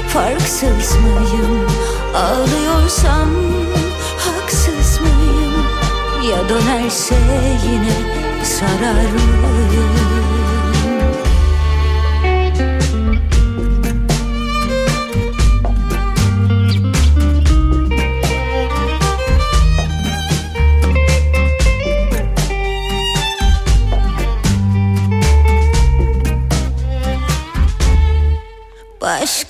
[0.07, 1.67] farksız mıyım?
[2.15, 3.29] Ağlıyorsam
[4.17, 5.53] haksız mıyım?
[6.29, 7.15] Ya dönerse
[7.69, 7.95] yine
[8.43, 10.34] sarar mıyım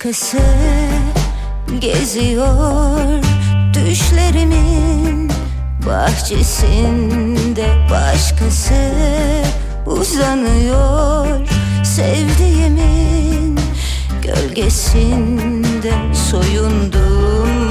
[0.06, 0.38] Başkası
[1.80, 3.22] geziyor.
[3.74, 5.30] Düşlerimin
[5.86, 8.92] bahçesinde Başkası
[9.86, 11.48] uzanıyor.
[11.84, 13.58] Sevdiğimin
[14.22, 15.92] gölgesinde
[16.30, 17.70] Soyundum.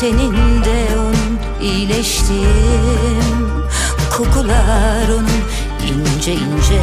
[0.00, 2.36] Teninde onun iyileştim
[4.16, 5.28] Kokular onun
[5.88, 6.82] ince ince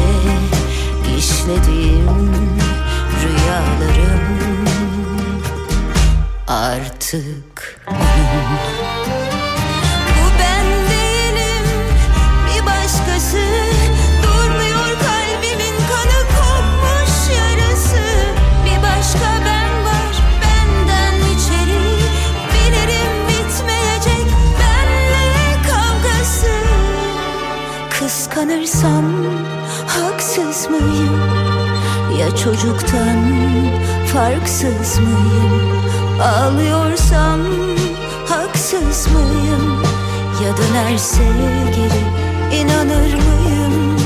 [1.18, 2.50] işlediğim
[3.22, 4.20] rüyalarım.
[6.48, 7.49] Artık
[32.30, 33.18] ya çocuktan
[34.12, 35.82] farksız mıyım?
[36.22, 37.40] Ağlıyorsam
[38.28, 39.82] haksız mıyım?
[40.44, 41.22] Ya dönerse
[41.76, 43.96] geri inanır mıyım?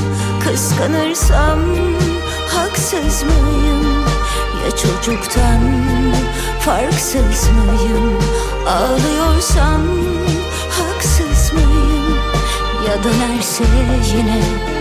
[0.43, 1.59] Kıskanırsam
[2.55, 4.05] haksız mıyım?
[4.63, 5.61] Ya çocuktan
[6.59, 8.19] farksız mıyım?
[8.67, 9.81] Ağlıyorsam
[10.69, 12.17] haksız mıyım?
[12.87, 13.63] Ya dönerse
[14.17, 14.74] yine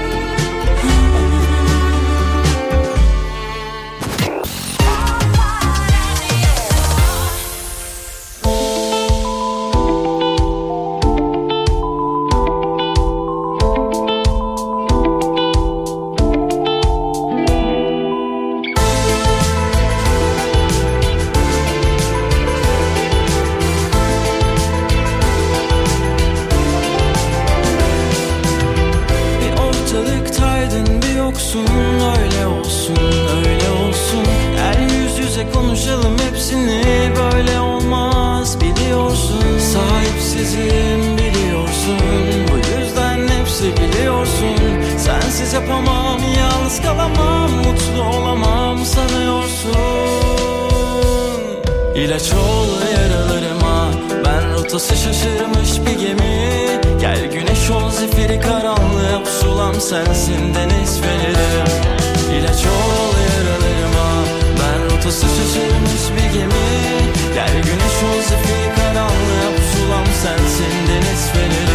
[31.25, 31.67] yoksun
[32.19, 32.97] öyle olsun
[33.37, 34.25] öyle olsun.
[34.57, 39.59] Gel yüz yüze konuşalım hepsini böyle olmaz biliyorsun.
[39.59, 41.99] Sahipsizim biliyorsun.
[42.53, 44.57] Bu yüzden hepsi biliyorsun.
[44.99, 49.75] Sensiz yapamam yalnız kalamam mutlu olamam sanıyorsun.
[51.95, 53.54] İlaç ol yaralarıma Ben
[54.65, 56.81] rotası şaşırmış bir gemi.
[57.01, 61.65] Gel güneş ol zifiri karanlığa Pusulam sensin deniz feneri.
[62.39, 64.09] İlaç ol yaralarıma.
[64.59, 66.67] Ben rotası şaşırmış bir gemi.
[67.35, 71.74] Gel güneş ol zifiri karanlığa Pusulam sensin deniz feneri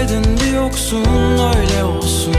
[0.00, 1.04] ortalıktaydın bir yoksun?
[1.56, 2.34] Öyle olsun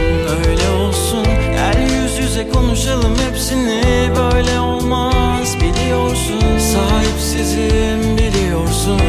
[0.46, 1.24] öyle olsun.
[1.52, 4.10] Gel yüz yüze konuşalım hepsini.
[4.16, 6.58] Böyle olmaz biliyorsun.
[6.58, 9.00] Sahipsizim biliyorsun.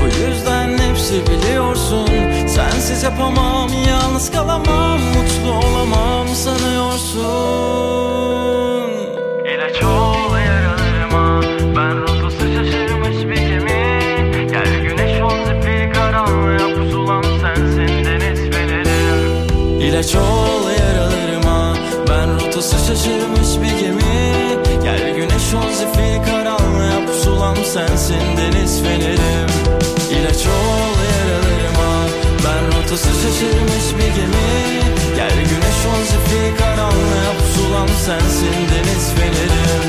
[0.00, 2.08] Bu yüzden hepsi biliyorsun.
[2.48, 5.00] Sensiz yapamam yalnız kalamam.
[5.00, 8.21] Mutlu olamam sanıyorsun
[22.92, 24.58] şaşırmış bir gemi.
[24.82, 29.50] Gel güneş ol zifiri karanlığa pusulam sensin deniz fenerim.
[30.10, 31.92] İlaç ol yaralarıma.
[32.44, 34.52] Ben rotası şaşırmış bir gemi.
[35.16, 39.84] Gel güneş ol zifiri karanlığa pusulam sensin deniz fenerim.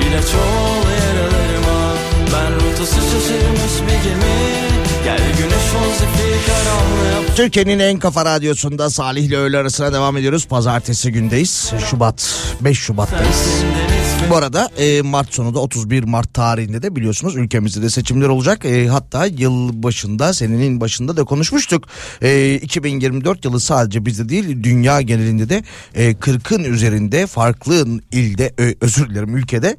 [0.00, 1.94] İlaç ol yaralarıma.
[2.32, 4.87] Ben rotası şaşırmış bir gemi
[7.36, 10.46] Türkiye'nin en kafa radyosunda Salih ile öğle arasına devam ediyoruz.
[10.46, 11.72] Pazartesi gündeyiz.
[11.90, 13.64] Şubat 5 Şubat'tayız.
[14.30, 18.64] Bu arada e, Mart sonu da 31 Mart tarihinde de biliyorsunuz ülkemizde de seçimler olacak.
[18.64, 21.84] E, hatta yıl başında senenin başında da konuşmuştuk.
[22.22, 25.62] E, 2024 yılı sadece bizde değil dünya genelinde de
[25.94, 29.76] e, 40'ın üzerinde farklı ilde ö, özür dilerim ülkede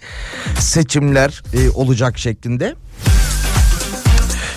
[0.59, 2.75] seçimler e, olacak şeklinde.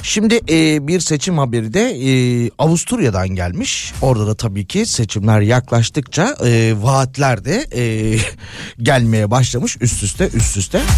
[0.03, 3.93] Şimdi e, bir seçim haberi de e, Avusturya'dan gelmiş.
[4.03, 8.17] Orada da tabii ki seçimler yaklaştıkça e, vaatler de e,
[8.83, 10.81] gelmeye başlamış üst üste üst üste.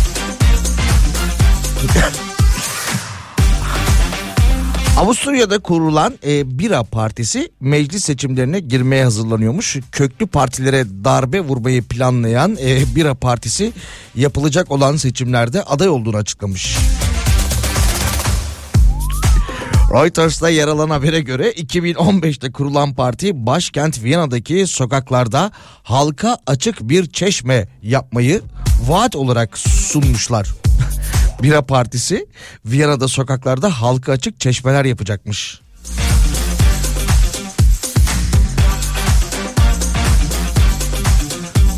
[4.99, 9.77] Avusturya'da kurulan e, Bira Partisi meclis seçimlerine girmeye hazırlanıyormuş.
[9.93, 13.73] Köklü partilere darbe vurmayı planlayan e, Bira Partisi
[14.15, 16.77] yapılacak olan seçimlerde aday olduğunu açıklamış.
[19.95, 27.69] Reuters'ta yer alan habere göre 2015'te kurulan parti başkent Viyana'daki sokaklarda halka açık bir çeşme
[27.83, 28.43] yapmayı
[28.89, 30.49] vaat olarak sunmuşlar.
[31.43, 32.27] Bira Partisi
[32.67, 35.64] Viyana'da sokaklarda halka açık çeşmeler yapacakmış.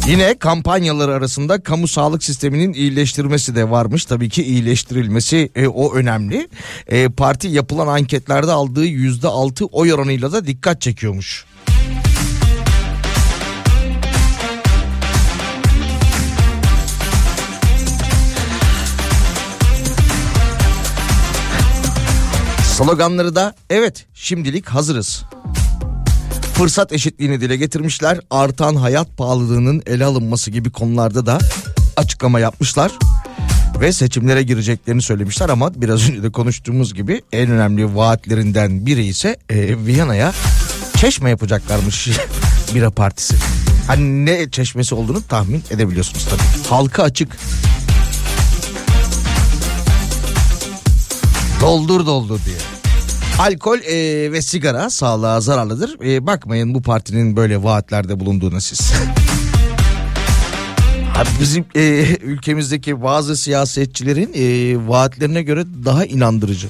[0.08, 4.04] Yine kampanyalar arasında kamu sağlık sisteminin iyileştirmesi de varmış.
[4.04, 6.48] Tabii ki iyileştirilmesi e, o önemli.
[6.86, 11.44] E, parti yapılan anketlerde aldığı yüzde altı oy oranıyla da dikkat çekiyormuş.
[22.76, 25.24] Sloganları da evet şimdilik hazırız.
[26.56, 28.20] Fırsat eşitliğini dile getirmişler.
[28.30, 31.38] Artan hayat pahalılığının ele alınması gibi konularda da
[31.96, 32.92] açıklama yapmışlar.
[33.80, 39.36] Ve seçimlere gireceklerini söylemişler ama biraz önce de konuştuğumuz gibi en önemli vaatlerinden biri ise
[39.48, 40.32] e, Viyana'ya
[40.96, 42.08] çeşme yapacaklarmış
[42.74, 43.34] bira partisi.
[43.86, 46.68] Hani ne çeşmesi olduğunu tahmin edebiliyorsunuz tabii.
[46.68, 47.36] Halka açık.
[51.60, 52.75] Doldur doldur diye.
[53.38, 56.00] Alkol e, ve sigara sağlığa zararlıdır.
[56.04, 58.92] E, bakmayın bu partinin böyle vaatlerde bulunduğuna siz.
[61.16, 66.68] Abi bizim e, ülkemizdeki bazı siyasetçilerin e, vaatlerine göre daha inandırıcı.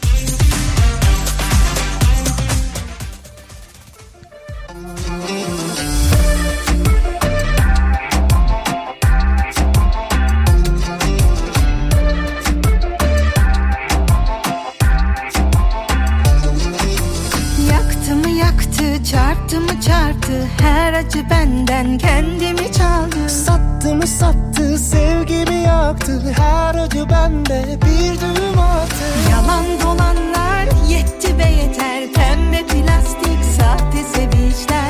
[21.06, 23.28] Acı benden kendimi çaldı.
[23.28, 26.34] Sattı mı sattı, sevgimi yaktı?
[26.36, 29.04] Her acı bende bir düğüm attı.
[29.30, 32.12] Yalan dolanlar yetti be yeter.
[32.12, 34.85] Pembe plastik sahte sevinçler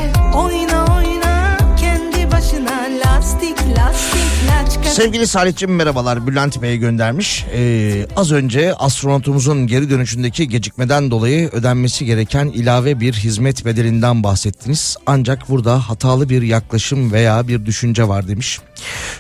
[4.96, 7.44] Sevgili Salih'cim merhabalar Bülent Bey göndermiş.
[7.54, 14.96] Ee, az önce astronotumuzun geri dönüşündeki gecikmeden dolayı ödenmesi gereken ilave bir hizmet bedelinden bahsettiniz.
[15.06, 18.60] Ancak burada hatalı bir yaklaşım veya bir düşünce var demiş.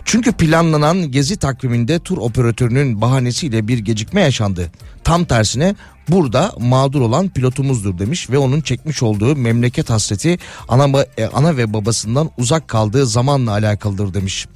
[0.04, 4.70] Çünkü planlanan gezi takviminde tur operatörünün bahanesiyle bir gecikme yaşandı.
[5.04, 5.74] Tam tersine
[6.08, 10.38] burada mağdur olan pilotumuzdur demiş ve onun çekmiş olduğu memleket hasreti
[10.68, 14.46] ana, e, ana ve babasından uzak kaldığı zamanla alakalıdır demiş.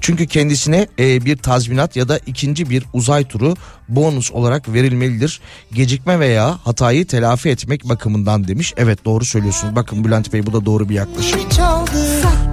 [0.00, 3.54] Çünkü kendisine e, bir tazminat ya da ikinci bir uzay turu
[3.88, 5.40] bonus olarak verilmelidir.
[5.72, 8.74] Gecikme veya hatayı telafi etmek bakımından demiş.
[8.76, 9.76] Evet doğru söylüyorsunuz.
[9.76, 11.40] Bakın Bülent Bey bu da doğru bir yaklaşım.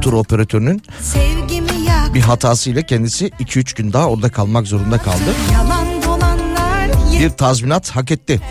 [0.01, 1.55] Tur operatörünün Sevgimi yak
[2.16, 5.36] bir hatasıyla kendisi 2-3 gün daha orada kalmak zorunda kaldı.
[7.20, 8.41] Bir tazminat hak etti.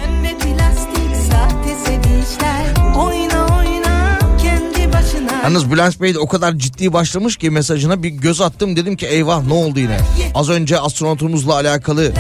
[5.43, 9.07] Yalnız Bülent Bey de o kadar ciddi başlamış ki mesajına bir göz attım dedim ki
[9.07, 9.99] eyvah ne oldu yine.
[10.35, 12.13] Az önce astronotumuzla alakalı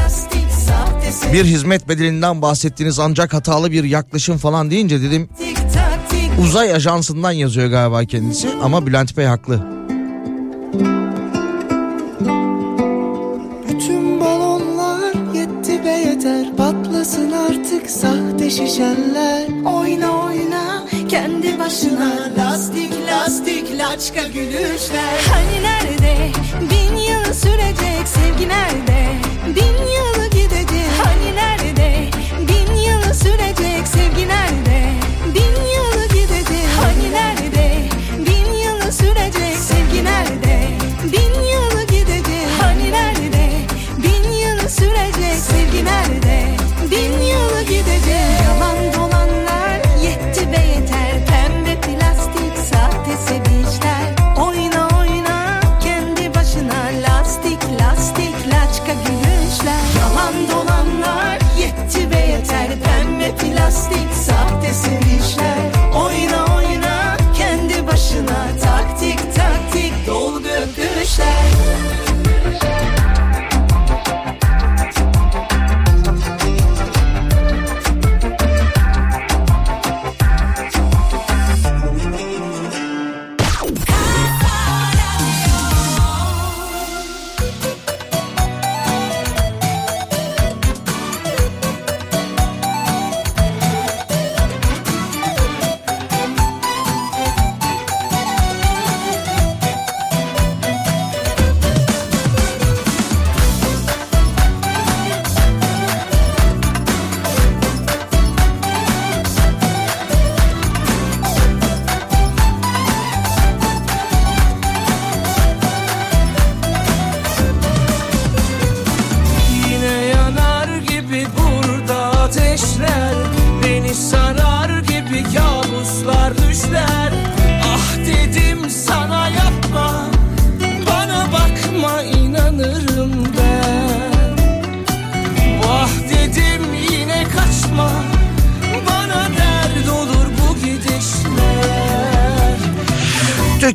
[1.32, 5.28] bir hizmet bedelinden bahsettiniz ancak hatalı bir yaklaşım falan deyince dedim
[6.40, 9.73] uzay ajansından yazıyor galiba kendisi ama Bülent Bey haklı.
[18.84, 20.84] Şişenler Oyna oyna.
[21.08, 25.18] Kendi başına Lastik lastik laçka gülüşler.
[25.32, 26.30] Hani nerede?
[26.60, 29.06] Bin yıl sürecek sevgi nerede?
[29.46, 30.90] Bin yıl gidecek.
[31.04, 32.10] Hani nerede?
[32.48, 33.43] Bin yıl sürecek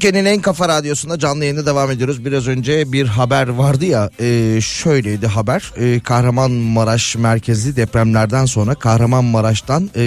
[0.10, 2.26] Türkiye'nin en kafa radyosunda canlı yayına devam ediyoruz.
[2.26, 5.74] Biraz önce bir haber vardı ya e, şöyleydi haber.
[5.78, 10.03] E, Kahramanmaraş merkezli depremlerden sonra Kahramanmaraş'tan e,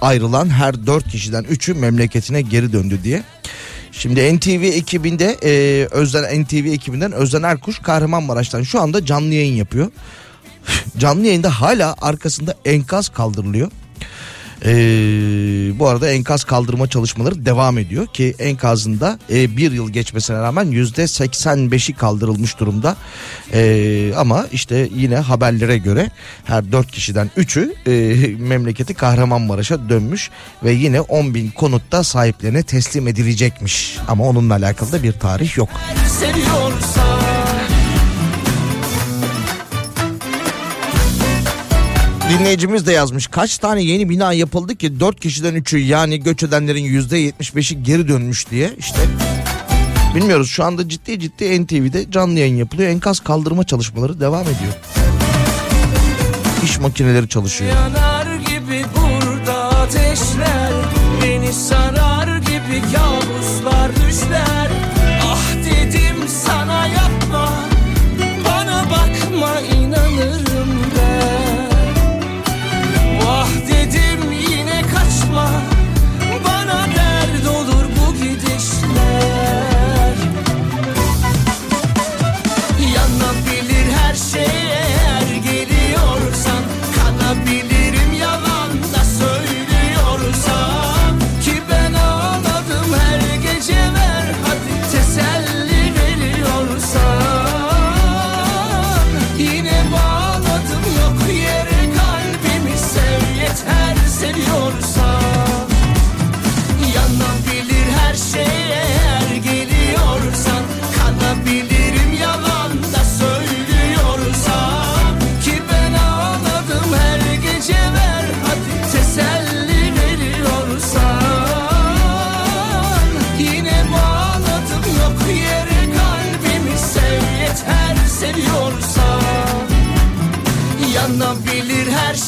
[0.00, 3.22] ayrılan her dört kişiden üçü memleketine geri döndü diye.
[3.92, 9.90] Şimdi NTV ekibinde e, Özden NTV ekibinden Özden Erkuş Kahramanmaraş'tan şu anda canlı yayın yapıyor.
[10.98, 13.70] canlı yayında hala arkasında enkaz kaldırılıyor.
[14.64, 20.64] Ee, bu arada enkaz kaldırma çalışmaları devam ediyor ki enkazında e, bir yıl geçmesine rağmen
[20.64, 22.96] yüzde 85'i kaldırılmış durumda.
[23.52, 26.10] Ee, ama işte yine haberlere göre
[26.44, 27.90] her dört kişiden üçü e,
[28.38, 30.30] memleketi Kahramanmaraş'a dönmüş
[30.64, 33.96] ve yine 10 bin konutta sahiplerine teslim edilecekmiş.
[34.08, 35.68] Ama onunla alakalı da bir tarih yok.
[36.20, 37.11] Seviyorsan
[42.30, 43.26] Dinleyicimiz de yazmış.
[43.26, 48.50] Kaç tane yeni bina yapıldı ki 4 kişiden 3'ü yani göç edenlerin %75'i geri dönmüş
[48.50, 48.98] diye işte.
[50.14, 52.90] Bilmiyoruz şu anda ciddi ciddi NTV'de canlı yayın yapılıyor.
[52.90, 54.72] Enkaz kaldırma çalışmaları devam ediyor.
[56.64, 57.70] İş makineleri çalışıyor.
[57.70, 60.72] Yanar gibi burada ateşler
[61.22, 63.11] Beni sarar gibi kabuslar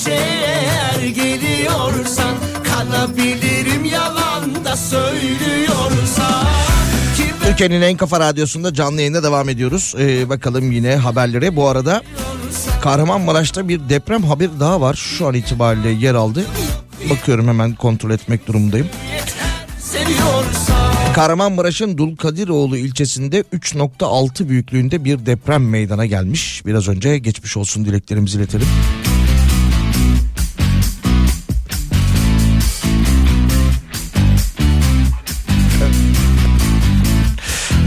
[0.04, 6.46] Şey eğer geliyorsan Kanabilirim yalan da söylüyorsan
[7.42, 9.94] Türkiye'nin en kafa radyosunda canlı yayında devam ediyoruz.
[9.98, 11.56] Ee, bakalım yine haberlere.
[11.56, 12.02] Bu arada
[12.82, 14.94] Kahramanmaraş'ta bir deprem haberi daha var.
[14.94, 16.44] Şu an itibariyle yer aldı.
[17.10, 18.88] Bakıyorum hemen kontrol etmek durumundayım.
[21.14, 26.62] Kahramanmaraş'ın Dulkadiroğlu ilçesinde 3.6 büyüklüğünde bir deprem meydana gelmiş.
[26.66, 28.66] Biraz önce geçmiş olsun dileklerimizi iletelim.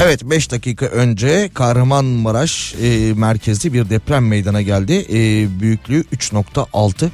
[0.04, 5.06] Evet 5 dakika önce Kahramanmaraş e, merkezli bir deprem meydana geldi.
[5.10, 5.20] E,
[5.60, 7.10] büyüklüğü 3.6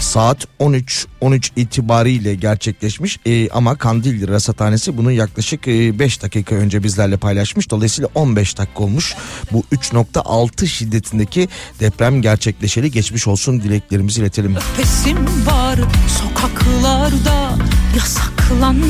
[0.00, 7.16] saat 13 13 itibariyle gerçekleşmiş E, ama Kandilli Rasathanesi bunu yaklaşık 5 dakika önce bizlerle
[7.16, 7.70] paylaşmış.
[7.70, 9.14] Dolayısıyla 15 dakika olmuş.
[9.52, 11.48] Bu 3.6 şiddetindeki
[11.80, 14.56] deprem gerçekleşeli geçmiş olsun dileklerimizi iletelim.
[14.76, 15.78] Pesim var
[16.22, 17.54] sokaklarda
[17.96, 18.86] yasaklandı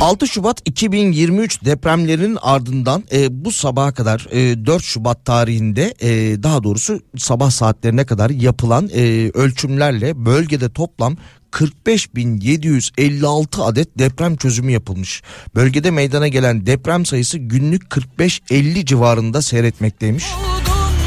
[0.00, 6.62] 6 Şubat 2023 depremlerinin ardından e, bu sabaha kadar e, 4 Şubat tarihinde e, daha
[6.62, 11.16] doğrusu sabah saatlerine kadar yapılan e, ölçümlerle bölgede toplam
[11.52, 15.22] 45.756 adet deprem çözümü yapılmış.
[15.54, 20.24] Bölgede meydana gelen deprem sayısı günlük 45-50 civarında seyretmekteymiş.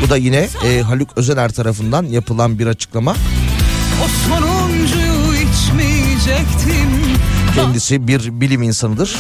[0.06, 3.15] Bu da yine e, Haluk Özener tarafından yapılan bir açıklama.
[4.03, 6.99] O sonuncuyu içmeyecektim
[7.56, 9.16] Kendisi bir bilim insanıdır.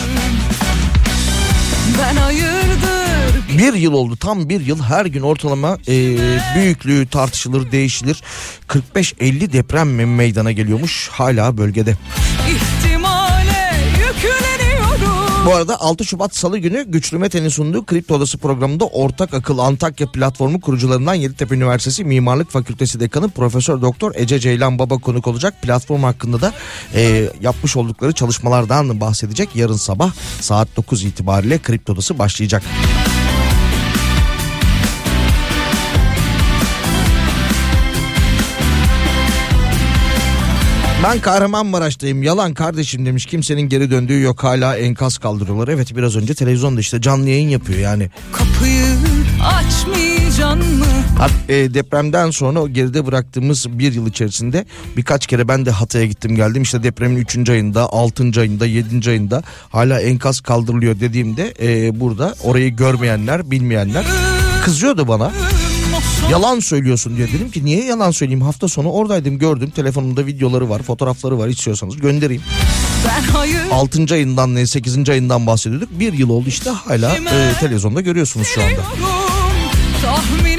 [3.57, 6.17] Bir yıl oldu tam bir yıl her gün ortalama e,
[6.55, 8.23] büyüklüğü tartışılır değişilir
[8.67, 11.91] 45-50 deprem me- meydana geliyormuş hala bölgede.
[11.91, 12.28] ihtimale
[15.45, 20.11] Bu arada 6 Şubat Salı günü Güçlü Mete'nin sunduğu Kripto Odası programında Ortak Akıl Antakya
[20.11, 25.61] platformu kurucularından Yeditepe Üniversitesi Mimarlık Fakültesi Dekanı Profesör Doktor Ece Ceylan Baba konuk olacak.
[25.61, 26.53] Platform hakkında da
[26.93, 29.55] e, yapmış oldukları çalışmalardan bahsedecek.
[29.55, 30.11] Yarın sabah
[30.41, 32.63] saat 9 itibariyle Kripto Odası başlayacak.
[41.03, 42.23] Ben Kahramanmaraş'tayım.
[42.23, 43.25] Yalan kardeşim demiş.
[43.25, 44.43] Kimsenin geri döndüğü yok.
[44.43, 45.67] Hala enkaz kaldırıyorlar.
[45.67, 48.09] Evet biraz önce televizyonda işte canlı yayın yapıyor yani.
[48.31, 48.85] Kapıyı
[49.43, 50.85] açmayacak can mı?
[51.17, 54.65] Hat- e, depremden sonra o geride bıraktığımız bir yıl içerisinde
[54.97, 56.61] birkaç kere ben de Hatay'a gittim geldim.
[56.61, 57.49] İşte depremin 3.
[57.49, 58.39] ayında, 6.
[58.39, 59.09] ayında, 7.
[59.09, 64.05] ayında hala enkaz kaldırılıyor dediğimde e, burada orayı görmeyenler, bilmeyenler
[64.65, 65.31] kızıyordu bana.
[66.31, 70.83] Yalan söylüyorsun diye dedim ki niye yalan söyleyeyim hafta sonu oradaydım gördüm telefonumda videoları var
[70.83, 72.41] fotoğrafları var istiyorsanız göndereyim.
[73.07, 74.13] Ben hayır 6.
[74.13, 75.09] ayından ne 8.
[75.09, 78.81] ayından bahsediyorduk bir yıl oldu işte hala e, televizyonda görüyorsunuz şu anda.
[80.01, 80.58] Tahminim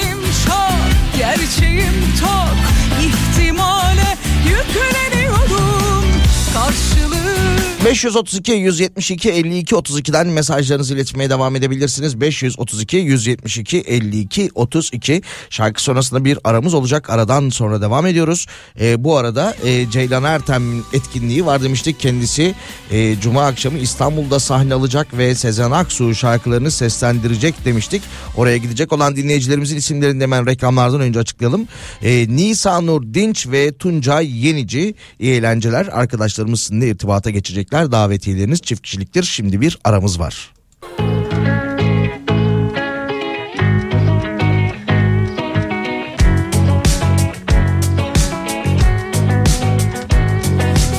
[7.91, 12.21] 532 172 52 32'den mesajlarınızı iletmeye devam edebilirsiniz.
[12.21, 17.11] 532 172 52 32 şarkı sonrasında bir aramız olacak.
[17.11, 18.47] Aradan sonra devam ediyoruz.
[18.81, 20.63] Ee, bu arada e, Ceylan Ertem
[20.93, 22.01] etkinliği var demiştik.
[22.01, 22.55] Kendisi
[22.91, 28.03] e, Cuma akşamı İstanbul'da sahne alacak ve Sezen Aksu şarkılarını seslendirecek demiştik.
[28.37, 31.69] Oraya gidecek olan dinleyicilerimizin isimlerini hemen reklamlardan önce açıklayalım.
[32.03, 35.87] E, Nisa Nur Dinç ve Tuncay Yenici iyi eğlenceler.
[35.87, 37.80] Arkadaşlarımız sizinle irtibata geçecekler.
[37.89, 39.23] Davetiyeleriniz çift kişiliktir.
[39.23, 40.53] Şimdi bir aramız var.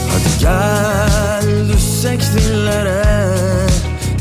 [0.10, 3.04] Hadi gel düşsek dillere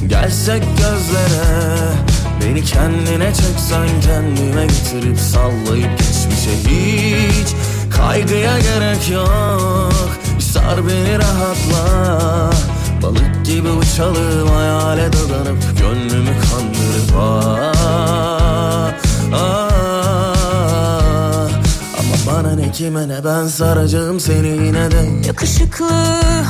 [0.06, 2.10] Gelsek gözlere
[2.44, 7.48] Beni kendine çeksen kendime getirip sallayıp geçmişe hiç
[8.00, 9.92] Kaygıya gerek yok.
[10.38, 12.50] Sar beni rahatla.
[13.02, 18.92] Balık gibi uçalım hayale dadanıp Gönlümü kandırıp ah,
[19.34, 19.70] ah.
[21.98, 25.26] Ama bana ne kime ne ben saracağım seni yine de.
[25.26, 25.90] Yakışıklı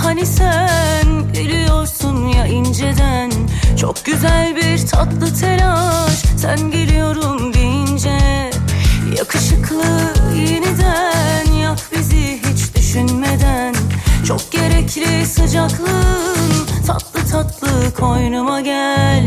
[0.05, 3.33] hani sen gülüyorsun ya inceden.
[3.81, 8.51] Çok güzel bir tatlı telaş sen geliyorum deyince
[9.19, 9.85] Yakışıklı
[10.35, 13.75] yeniden yak bizi hiç düşünmeden.
[14.27, 19.27] Çok gerekli sıcaklığın tatlı tatlı koynuma gel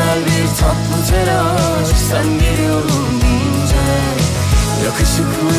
[0.00, 3.76] güzel bir tatlı telaş sen geliyorum deyince
[4.84, 5.56] Yakışıklı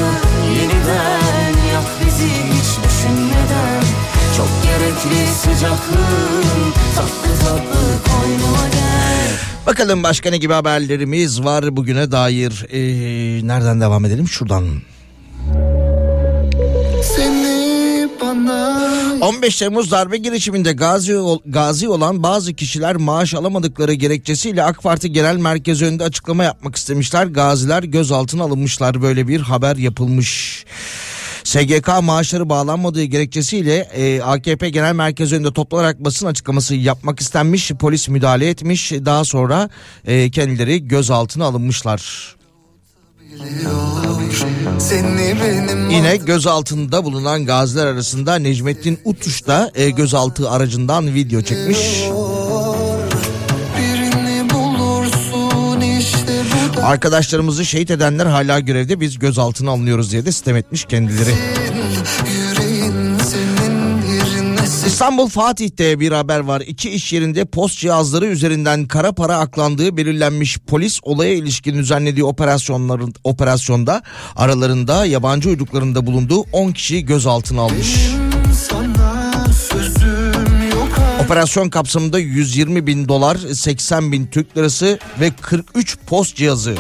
[0.56, 3.84] yeniden yak bizi hiç düşünmeden
[4.38, 9.32] Çok gerekli sıcaklığın tatlı tatlı koynuma gel
[9.68, 12.66] Bakalım başka ne gibi haberlerimiz var bugüne dair.
[12.70, 14.28] Ee, nereden devam edelim?
[14.28, 14.66] Şuradan.
[19.32, 25.38] 15 Temmuz darbe girişiminde gazi, gazi olan bazı kişiler maaş alamadıkları gerekçesiyle AK Parti Genel
[25.38, 27.26] Merkezi önünde açıklama yapmak istemişler.
[27.26, 30.66] Gaziler gözaltına alınmışlar böyle bir haber yapılmış.
[31.44, 37.72] SGK maaşları bağlanmadığı gerekçesiyle e, AKP Genel Merkezi önünde toplanarak basın açıklaması yapmak istenmiş.
[37.72, 38.92] Polis müdahale etmiş.
[38.92, 39.70] Daha sonra
[40.06, 42.41] e, kendileri gözaltına alınmışlar.
[45.92, 51.78] Yine gözaltında bulunan gaziler arasında Necmettin Utuş da e, gözaltı aracından video çekmiş.
[56.00, 61.36] işte Arkadaşlarımızı şehit edenler hala görevde biz gözaltına alınıyoruz diye de sitem etmiş kendileri.
[65.02, 66.62] İstanbul Fatih'te bir haber var.
[66.62, 70.58] İki iş yerinde post cihazları üzerinden kara para aklandığı belirlenmiş.
[70.58, 74.02] Polis olaya ilişkin düzenlediği operasyonların operasyonda
[74.36, 78.10] aralarında yabancı uyruklarında bulunduğu 10 kişiyi gözaltına almış.
[81.26, 86.76] Operasyon kapsamında 120 bin dolar, 80 bin Türk lirası ve 43 post cihazı,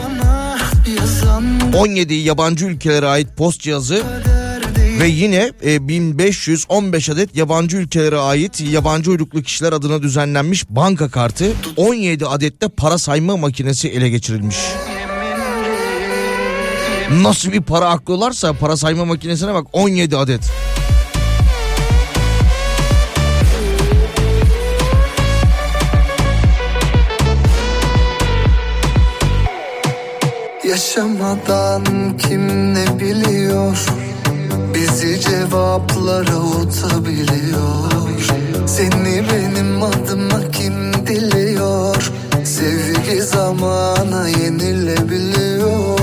[1.00, 1.44] yazan
[1.76, 4.04] 17 yabancı ülkelere ait post cihazı
[5.02, 11.54] Ve yine e, 1515 adet yabancı ülkelere ait yabancı uyruklu kişiler adına düzenlenmiş banka kartı
[11.76, 14.58] 17 adette para sayma makinesi ele geçirilmiş.
[17.22, 20.42] Nasıl bir para aklıyorlarsa para sayma makinesine bak 17 adet.
[30.64, 31.84] Yaşamadan
[32.18, 33.78] kim ne biliyor
[34.92, 37.92] Bizi cevaplara utabiliyor
[38.68, 42.12] Seni benim adıma kim diliyor?
[42.44, 46.02] Sevgi zamana yenilebiliyor.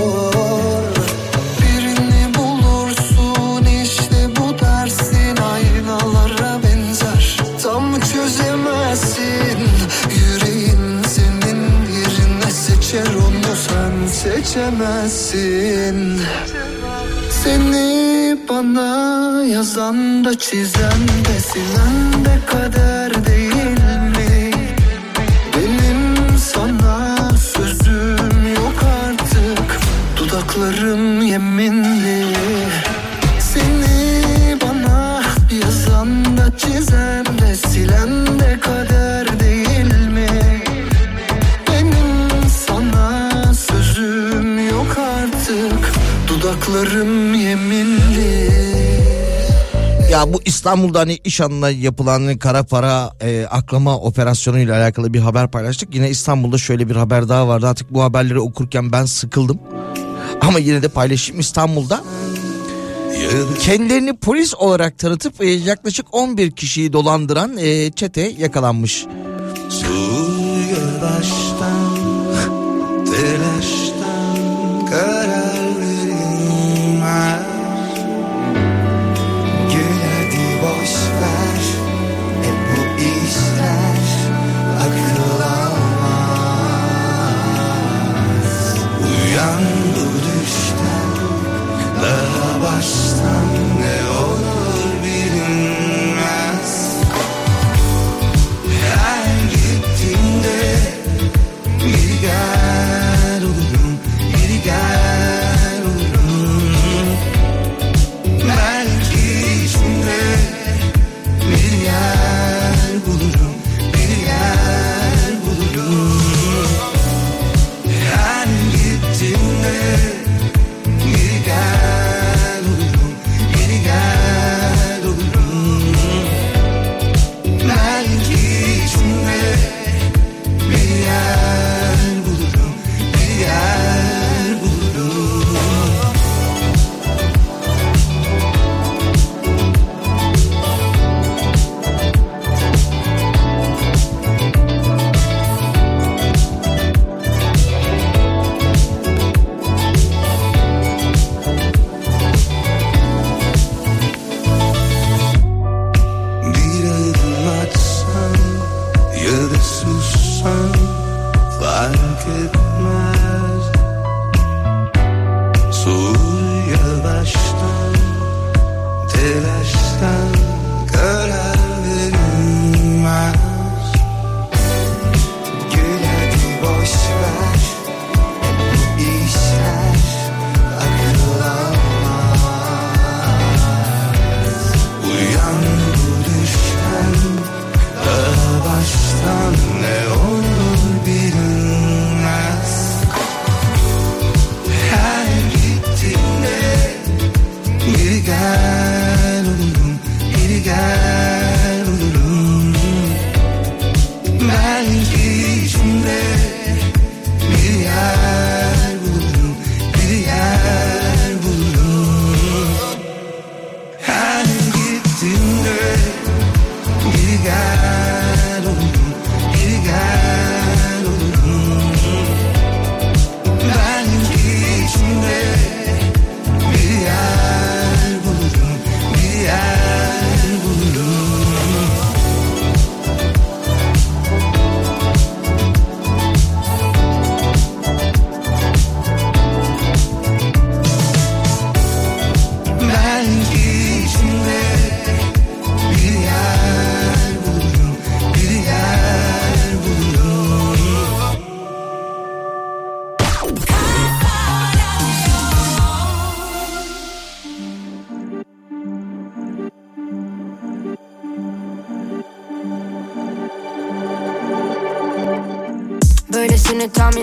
[13.69, 16.21] Sen seçemezsin
[17.45, 23.71] Seni bana yazan da çizen de silen de kader değil
[24.17, 24.51] mi?
[25.57, 29.81] Benim sana sözüm yok artık
[30.17, 32.27] Dudaklarım yeminli
[33.41, 35.23] Seni bana
[35.65, 40.63] yazan da çizen de silen de kader değil mi?
[41.69, 45.93] Benim sana sözüm yok artık
[46.29, 47.28] Dudaklarım
[50.11, 55.21] Ya bu İstanbul'da hani iş anına yapılan kara para e, aklama operasyonu ile alakalı bir
[55.21, 55.95] haber paylaştık.
[55.95, 57.69] Yine İstanbul'da şöyle bir haber daha vardı.
[57.69, 59.59] Artık bu haberleri okurken ben sıkıldım.
[60.41, 62.01] Ama yine de paylaşayım İstanbul'da.
[63.61, 69.07] Kendilerini polis olarak tanıtıp e, yaklaşık 11 kişiyi dolandıran e, çete yakalanmış.
[69.69, 72.08] Suya baştan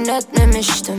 [0.08, 0.98] etmemiştim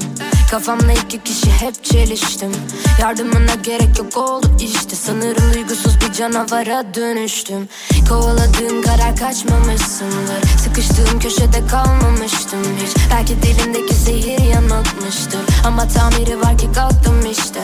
[0.50, 2.52] Kafamla iki kişi hep çeliştim
[3.00, 4.96] Yardımına gerek yok oldu işte.
[4.96, 7.68] Sanırım duygusuz bir canavara dönüştüm.
[8.08, 12.96] Kovaladığım karar kaçmamışsındır Sıkıştığım köşede kalmamıştım hiç.
[13.10, 15.40] Belki dilimdeki zehir yanıltmıştır.
[15.66, 17.60] Ama tamiri var ki kalktım işte.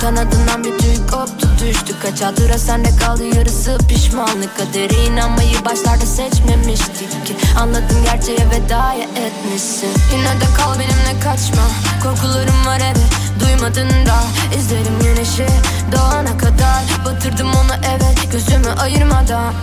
[0.00, 1.94] Kanadından bir tüy koptu düştü.
[2.02, 4.56] Kaç hatıra sende kaldı yarısı pişmanlık.
[4.58, 7.36] Kadere inanmayı başlarda seçmemiştik ki.
[7.60, 9.90] Anladım gerçeğe veda etmişsin.
[10.12, 11.62] Yine de kal benimle kaçma.
[12.02, 14.22] Korkularım var evet duymadın da
[14.58, 15.46] İzlerim güneşi.
[15.92, 19.54] Doğana kadar Batırdım onu evet gözümü ayırmadan.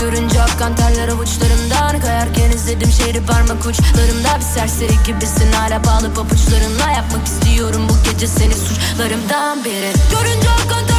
[0.00, 4.36] Görünce akkan terler avuçlarımdan Kayarken izledim şehri parmak uçlarımda.
[4.36, 10.86] Bir serseri gibisin hala bağlı pabuçlarınla Yapmak istiyorum bu gece seni suçlarımdan biri Görünce akkan
[10.86, 10.97] terler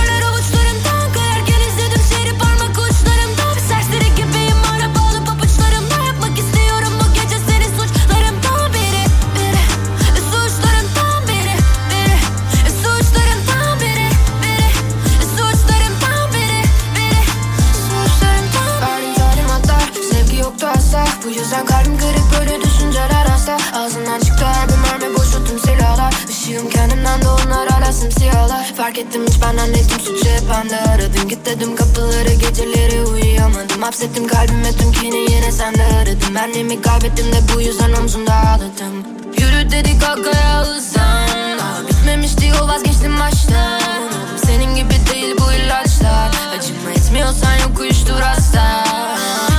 [21.40, 26.14] yüzden kalbim kırık böyle düşünceler hasta Ağzından çıktı her bir mermi boşu tüm silahlar.
[26.30, 31.28] Işığım kendimden de onlar hala simsiyahlar Fark ettim hiç benden değildim suçu hep bende aradım.
[31.30, 33.82] Git dedim kapıları geceleri uyuyamadım.
[33.82, 39.06] Hapsettim kalbime tüm kini yine sende aradım Benliğimi kaybettim de bu yüzden omzumda ağladım.
[39.38, 43.82] Yürü dedik kalkaya hızlan Daha bitmemişti yol vazgeçtim baştan.
[44.45, 46.32] Senin gibi değil bu ilaçlar.
[46.57, 48.84] Acıma etmiyorsan yok uyuştur hasta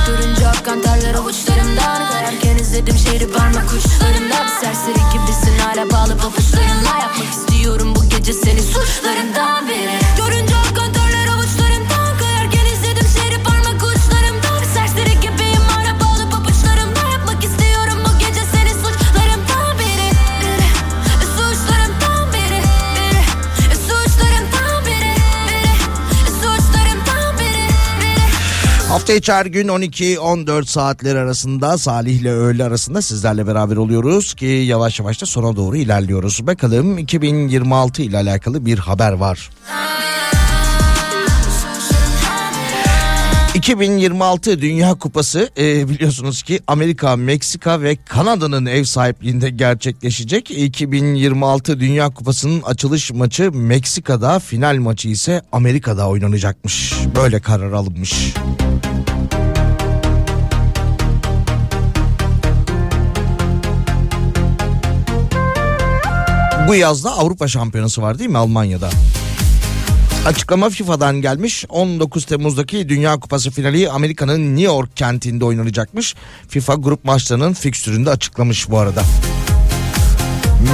[0.07, 0.40] Görünce
[0.71, 6.97] akkan terler avuçlarımdan Kayarken izledim şehri parmak uçlarımda Bir serseri gibisin hala bağlı pabuçlarınla.
[7.01, 9.99] Yapmak istiyorum bu gece seni suçlarından biri.
[10.17, 11.00] Görünce akkan
[28.91, 34.99] Hafta içi gün 12-14 saatler arasında Salih ile öğle arasında sizlerle beraber oluyoruz ki yavaş
[34.99, 36.47] yavaş da sona doğru ilerliyoruz.
[36.47, 39.49] Bakalım 2026 ile alakalı bir haber var.
[43.55, 50.51] 2026 Dünya Kupası e, biliyorsunuz ki Amerika, Meksika ve Kanada'nın ev sahipliğinde gerçekleşecek.
[50.51, 56.93] 2026 Dünya Kupası'nın açılış maçı Meksika'da, final maçı ise Amerika'da oynanacakmış.
[57.15, 58.33] Böyle karar alınmış.
[66.67, 68.89] Bu yazda Avrupa Şampiyonası var değil mi Almanya'da?
[70.25, 71.65] Açıklama FIFA'dan gelmiş.
[71.69, 76.15] 19 Temmuz'daki Dünya Kupası finali Amerika'nın New York kentinde oynanacakmış.
[76.47, 79.03] FIFA grup maçlarının fikstüründe açıklamış bu arada.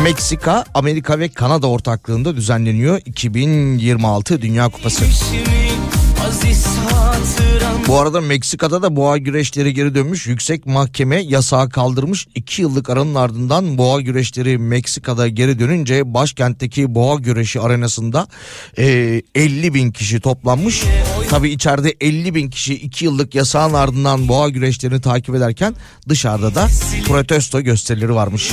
[0.04, 5.06] Meksika, Amerika ve Kanada ortaklığında düzenleniyor 2026 Dünya Kupası.
[7.88, 10.28] Bu arada Meksika'da da boğa güreşleri geri dönmüş.
[10.28, 12.28] Yüksek mahkeme yasağı kaldırmış.
[12.36, 18.28] 2 yıllık aranın ardından boğa güreşleri Meksika'da geri dönünce başkentteki boğa güreşi arenasında
[18.78, 20.84] e, 50 bin kişi toplanmış.
[21.30, 25.76] Tabi içeride 50 bin kişi 2 yıllık yasağın ardından boğa güreşlerini takip ederken
[26.10, 26.68] dışarıda da
[27.08, 28.52] protesto gösterileri varmış.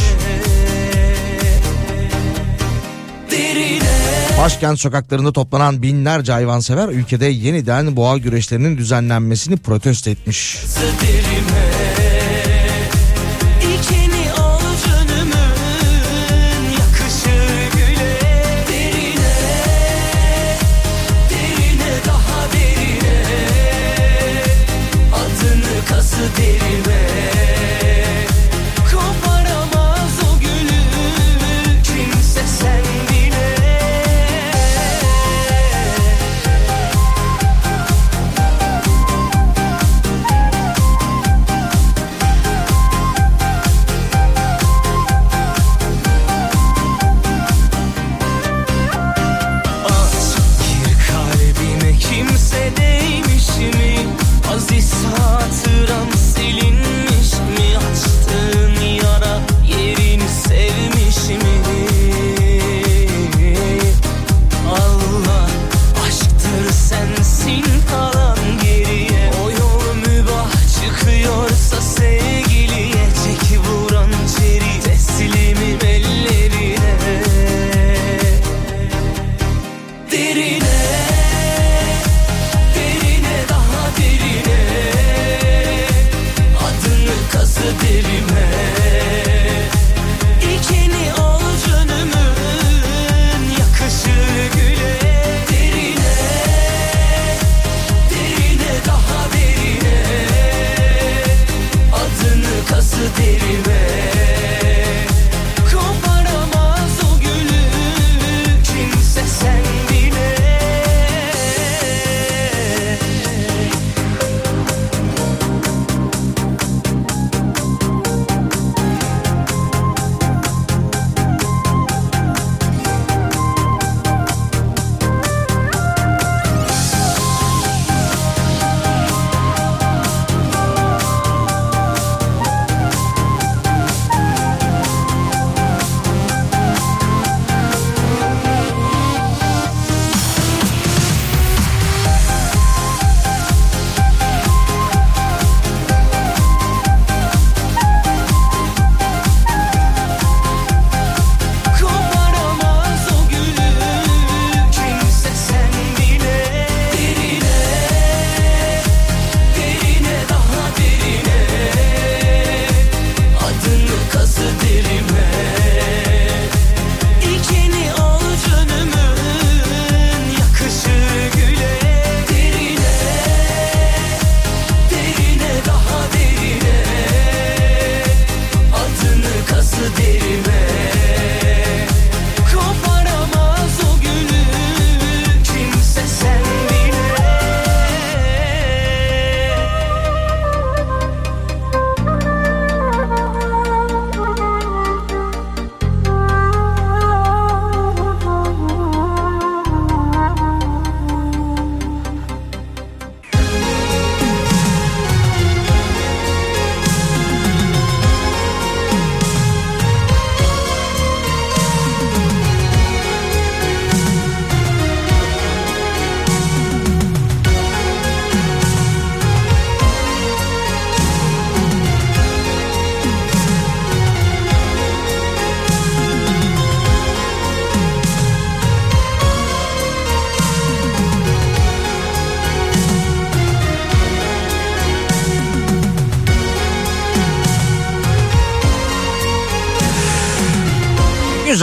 [4.44, 10.54] Başkent sokaklarında toplanan binlerce hayvansever ülkede yeniden boğa güreşlerinin düzenlenmesini protesto etmiş.
[10.54, 12.03] İçini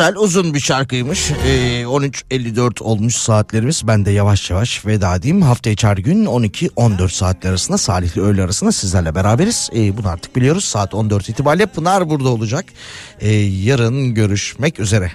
[0.02, 1.32] Güzel uzun bir şarkıymış.
[1.32, 3.88] Ee, 13.54 olmuş saatlerimiz.
[3.88, 5.42] Ben de yavaş yavaş veda edeyim.
[5.42, 9.70] Hafta içi gün 12-14 saatler arasında Salih'le öğle arasında sizlerle beraberiz.
[9.76, 10.66] Ee, bunu artık biliyoruz.
[10.66, 12.66] Saat 14 itibariyle Pınar burada olacak.
[13.20, 15.12] Ee, yarın görüşmek üzere.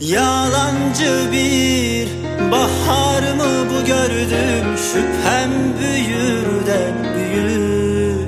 [0.00, 2.08] Yalancı bir
[2.50, 5.50] bahar mı bu gördüm Şüphem
[5.80, 8.26] büyür de büyür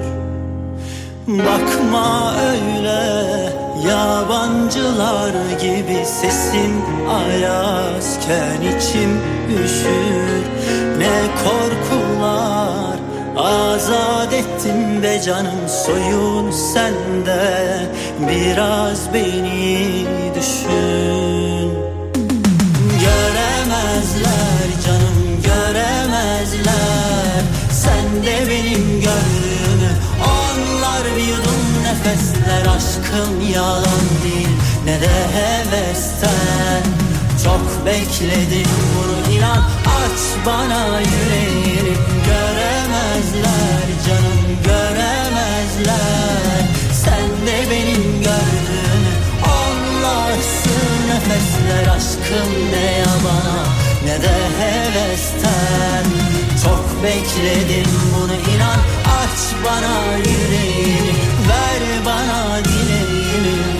[1.26, 3.41] Bakma öyle
[3.88, 6.74] yabancılar gibi Sesin
[7.08, 9.20] ayazken içim
[9.64, 10.42] üşür.
[10.98, 12.96] Ne korkular
[13.36, 17.86] azat ettin be canım Soyun sende
[18.28, 21.72] biraz beni düşün.
[23.00, 27.42] Göremezler canım göremezler.
[27.70, 28.71] Sen de benim
[32.04, 34.48] nefesler Aşkım yalan değil.
[34.84, 36.82] Ne de hevesten
[37.44, 39.34] Çok bekledim bunu.
[39.34, 41.96] İnan Aç bana yüreğini
[42.26, 46.62] Göremezler canım göremezler.
[47.04, 49.12] Sen de benim gördüğümü
[49.42, 53.62] Onlarsın nefesler aşkım ne yabana.
[54.04, 56.21] Ne de hevesten
[57.02, 58.80] bekledim bunu inan.
[59.22, 61.12] Aç bana yüreğini
[61.48, 63.71] Ver bana dileğimi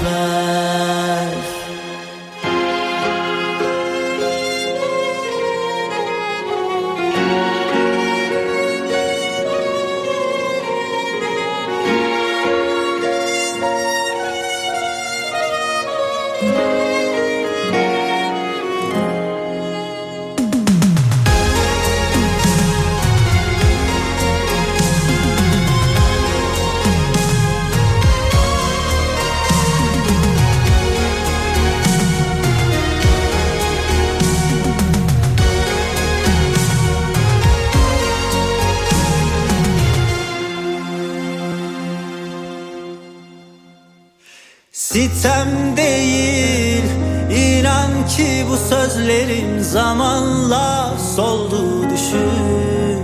[51.16, 53.02] soldu düşün.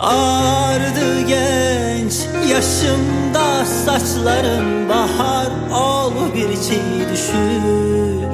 [0.00, 2.14] Ağardı genç
[2.50, 8.28] yaşımda saçlarım bahar ol bir çiğ düşür.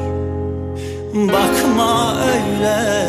[1.15, 3.05] Bakma öyle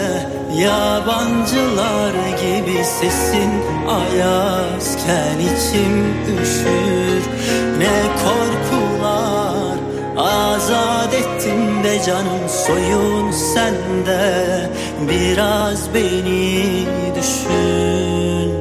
[0.64, 3.52] yabancılar gibi sesin
[3.88, 7.22] ayazken içim üşür.
[7.78, 8.65] Ne korkular
[11.86, 14.70] ettin be canım soyun sende
[15.10, 16.86] biraz beni
[17.16, 18.52] düşün.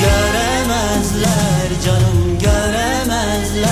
[0.00, 3.70] Göremezler canım göremezler.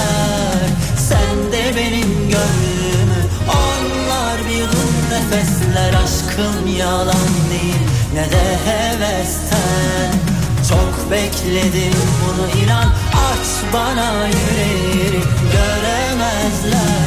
[0.99, 3.23] Sen de benim gönlümü.
[3.49, 7.83] Onlar bir yudum nefesler Aşkım yalan değil.
[8.15, 10.13] Ne de hevesten.
[10.69, 11.95] Çok bekledim
[12.25, 12.89] bunu inan.
[13.13, 17.02] Aç bana yüreğini Göremezler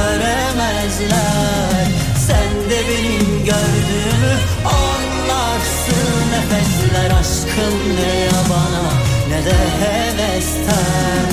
[0.00, 1.86] göremezler.
[2.26, 6.10] Sen de benim gördüğümü Anlarsın.
[6.32, 8.92] Nefesler Aşkım ne yabana
[9.28, 11.26] ne de hevesten.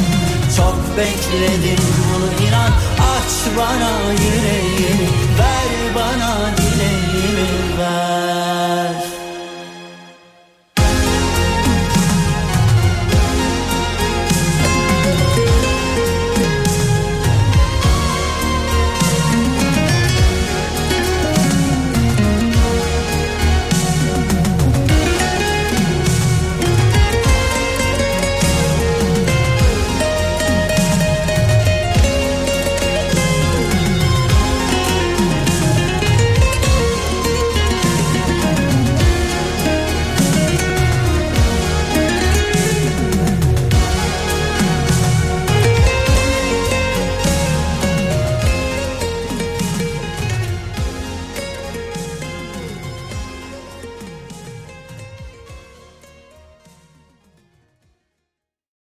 [0.57, 2.72] Çok bekledim bunu inan.
[2.99, 9.06] Aç bana yüreğini Ver bana dileğimi ver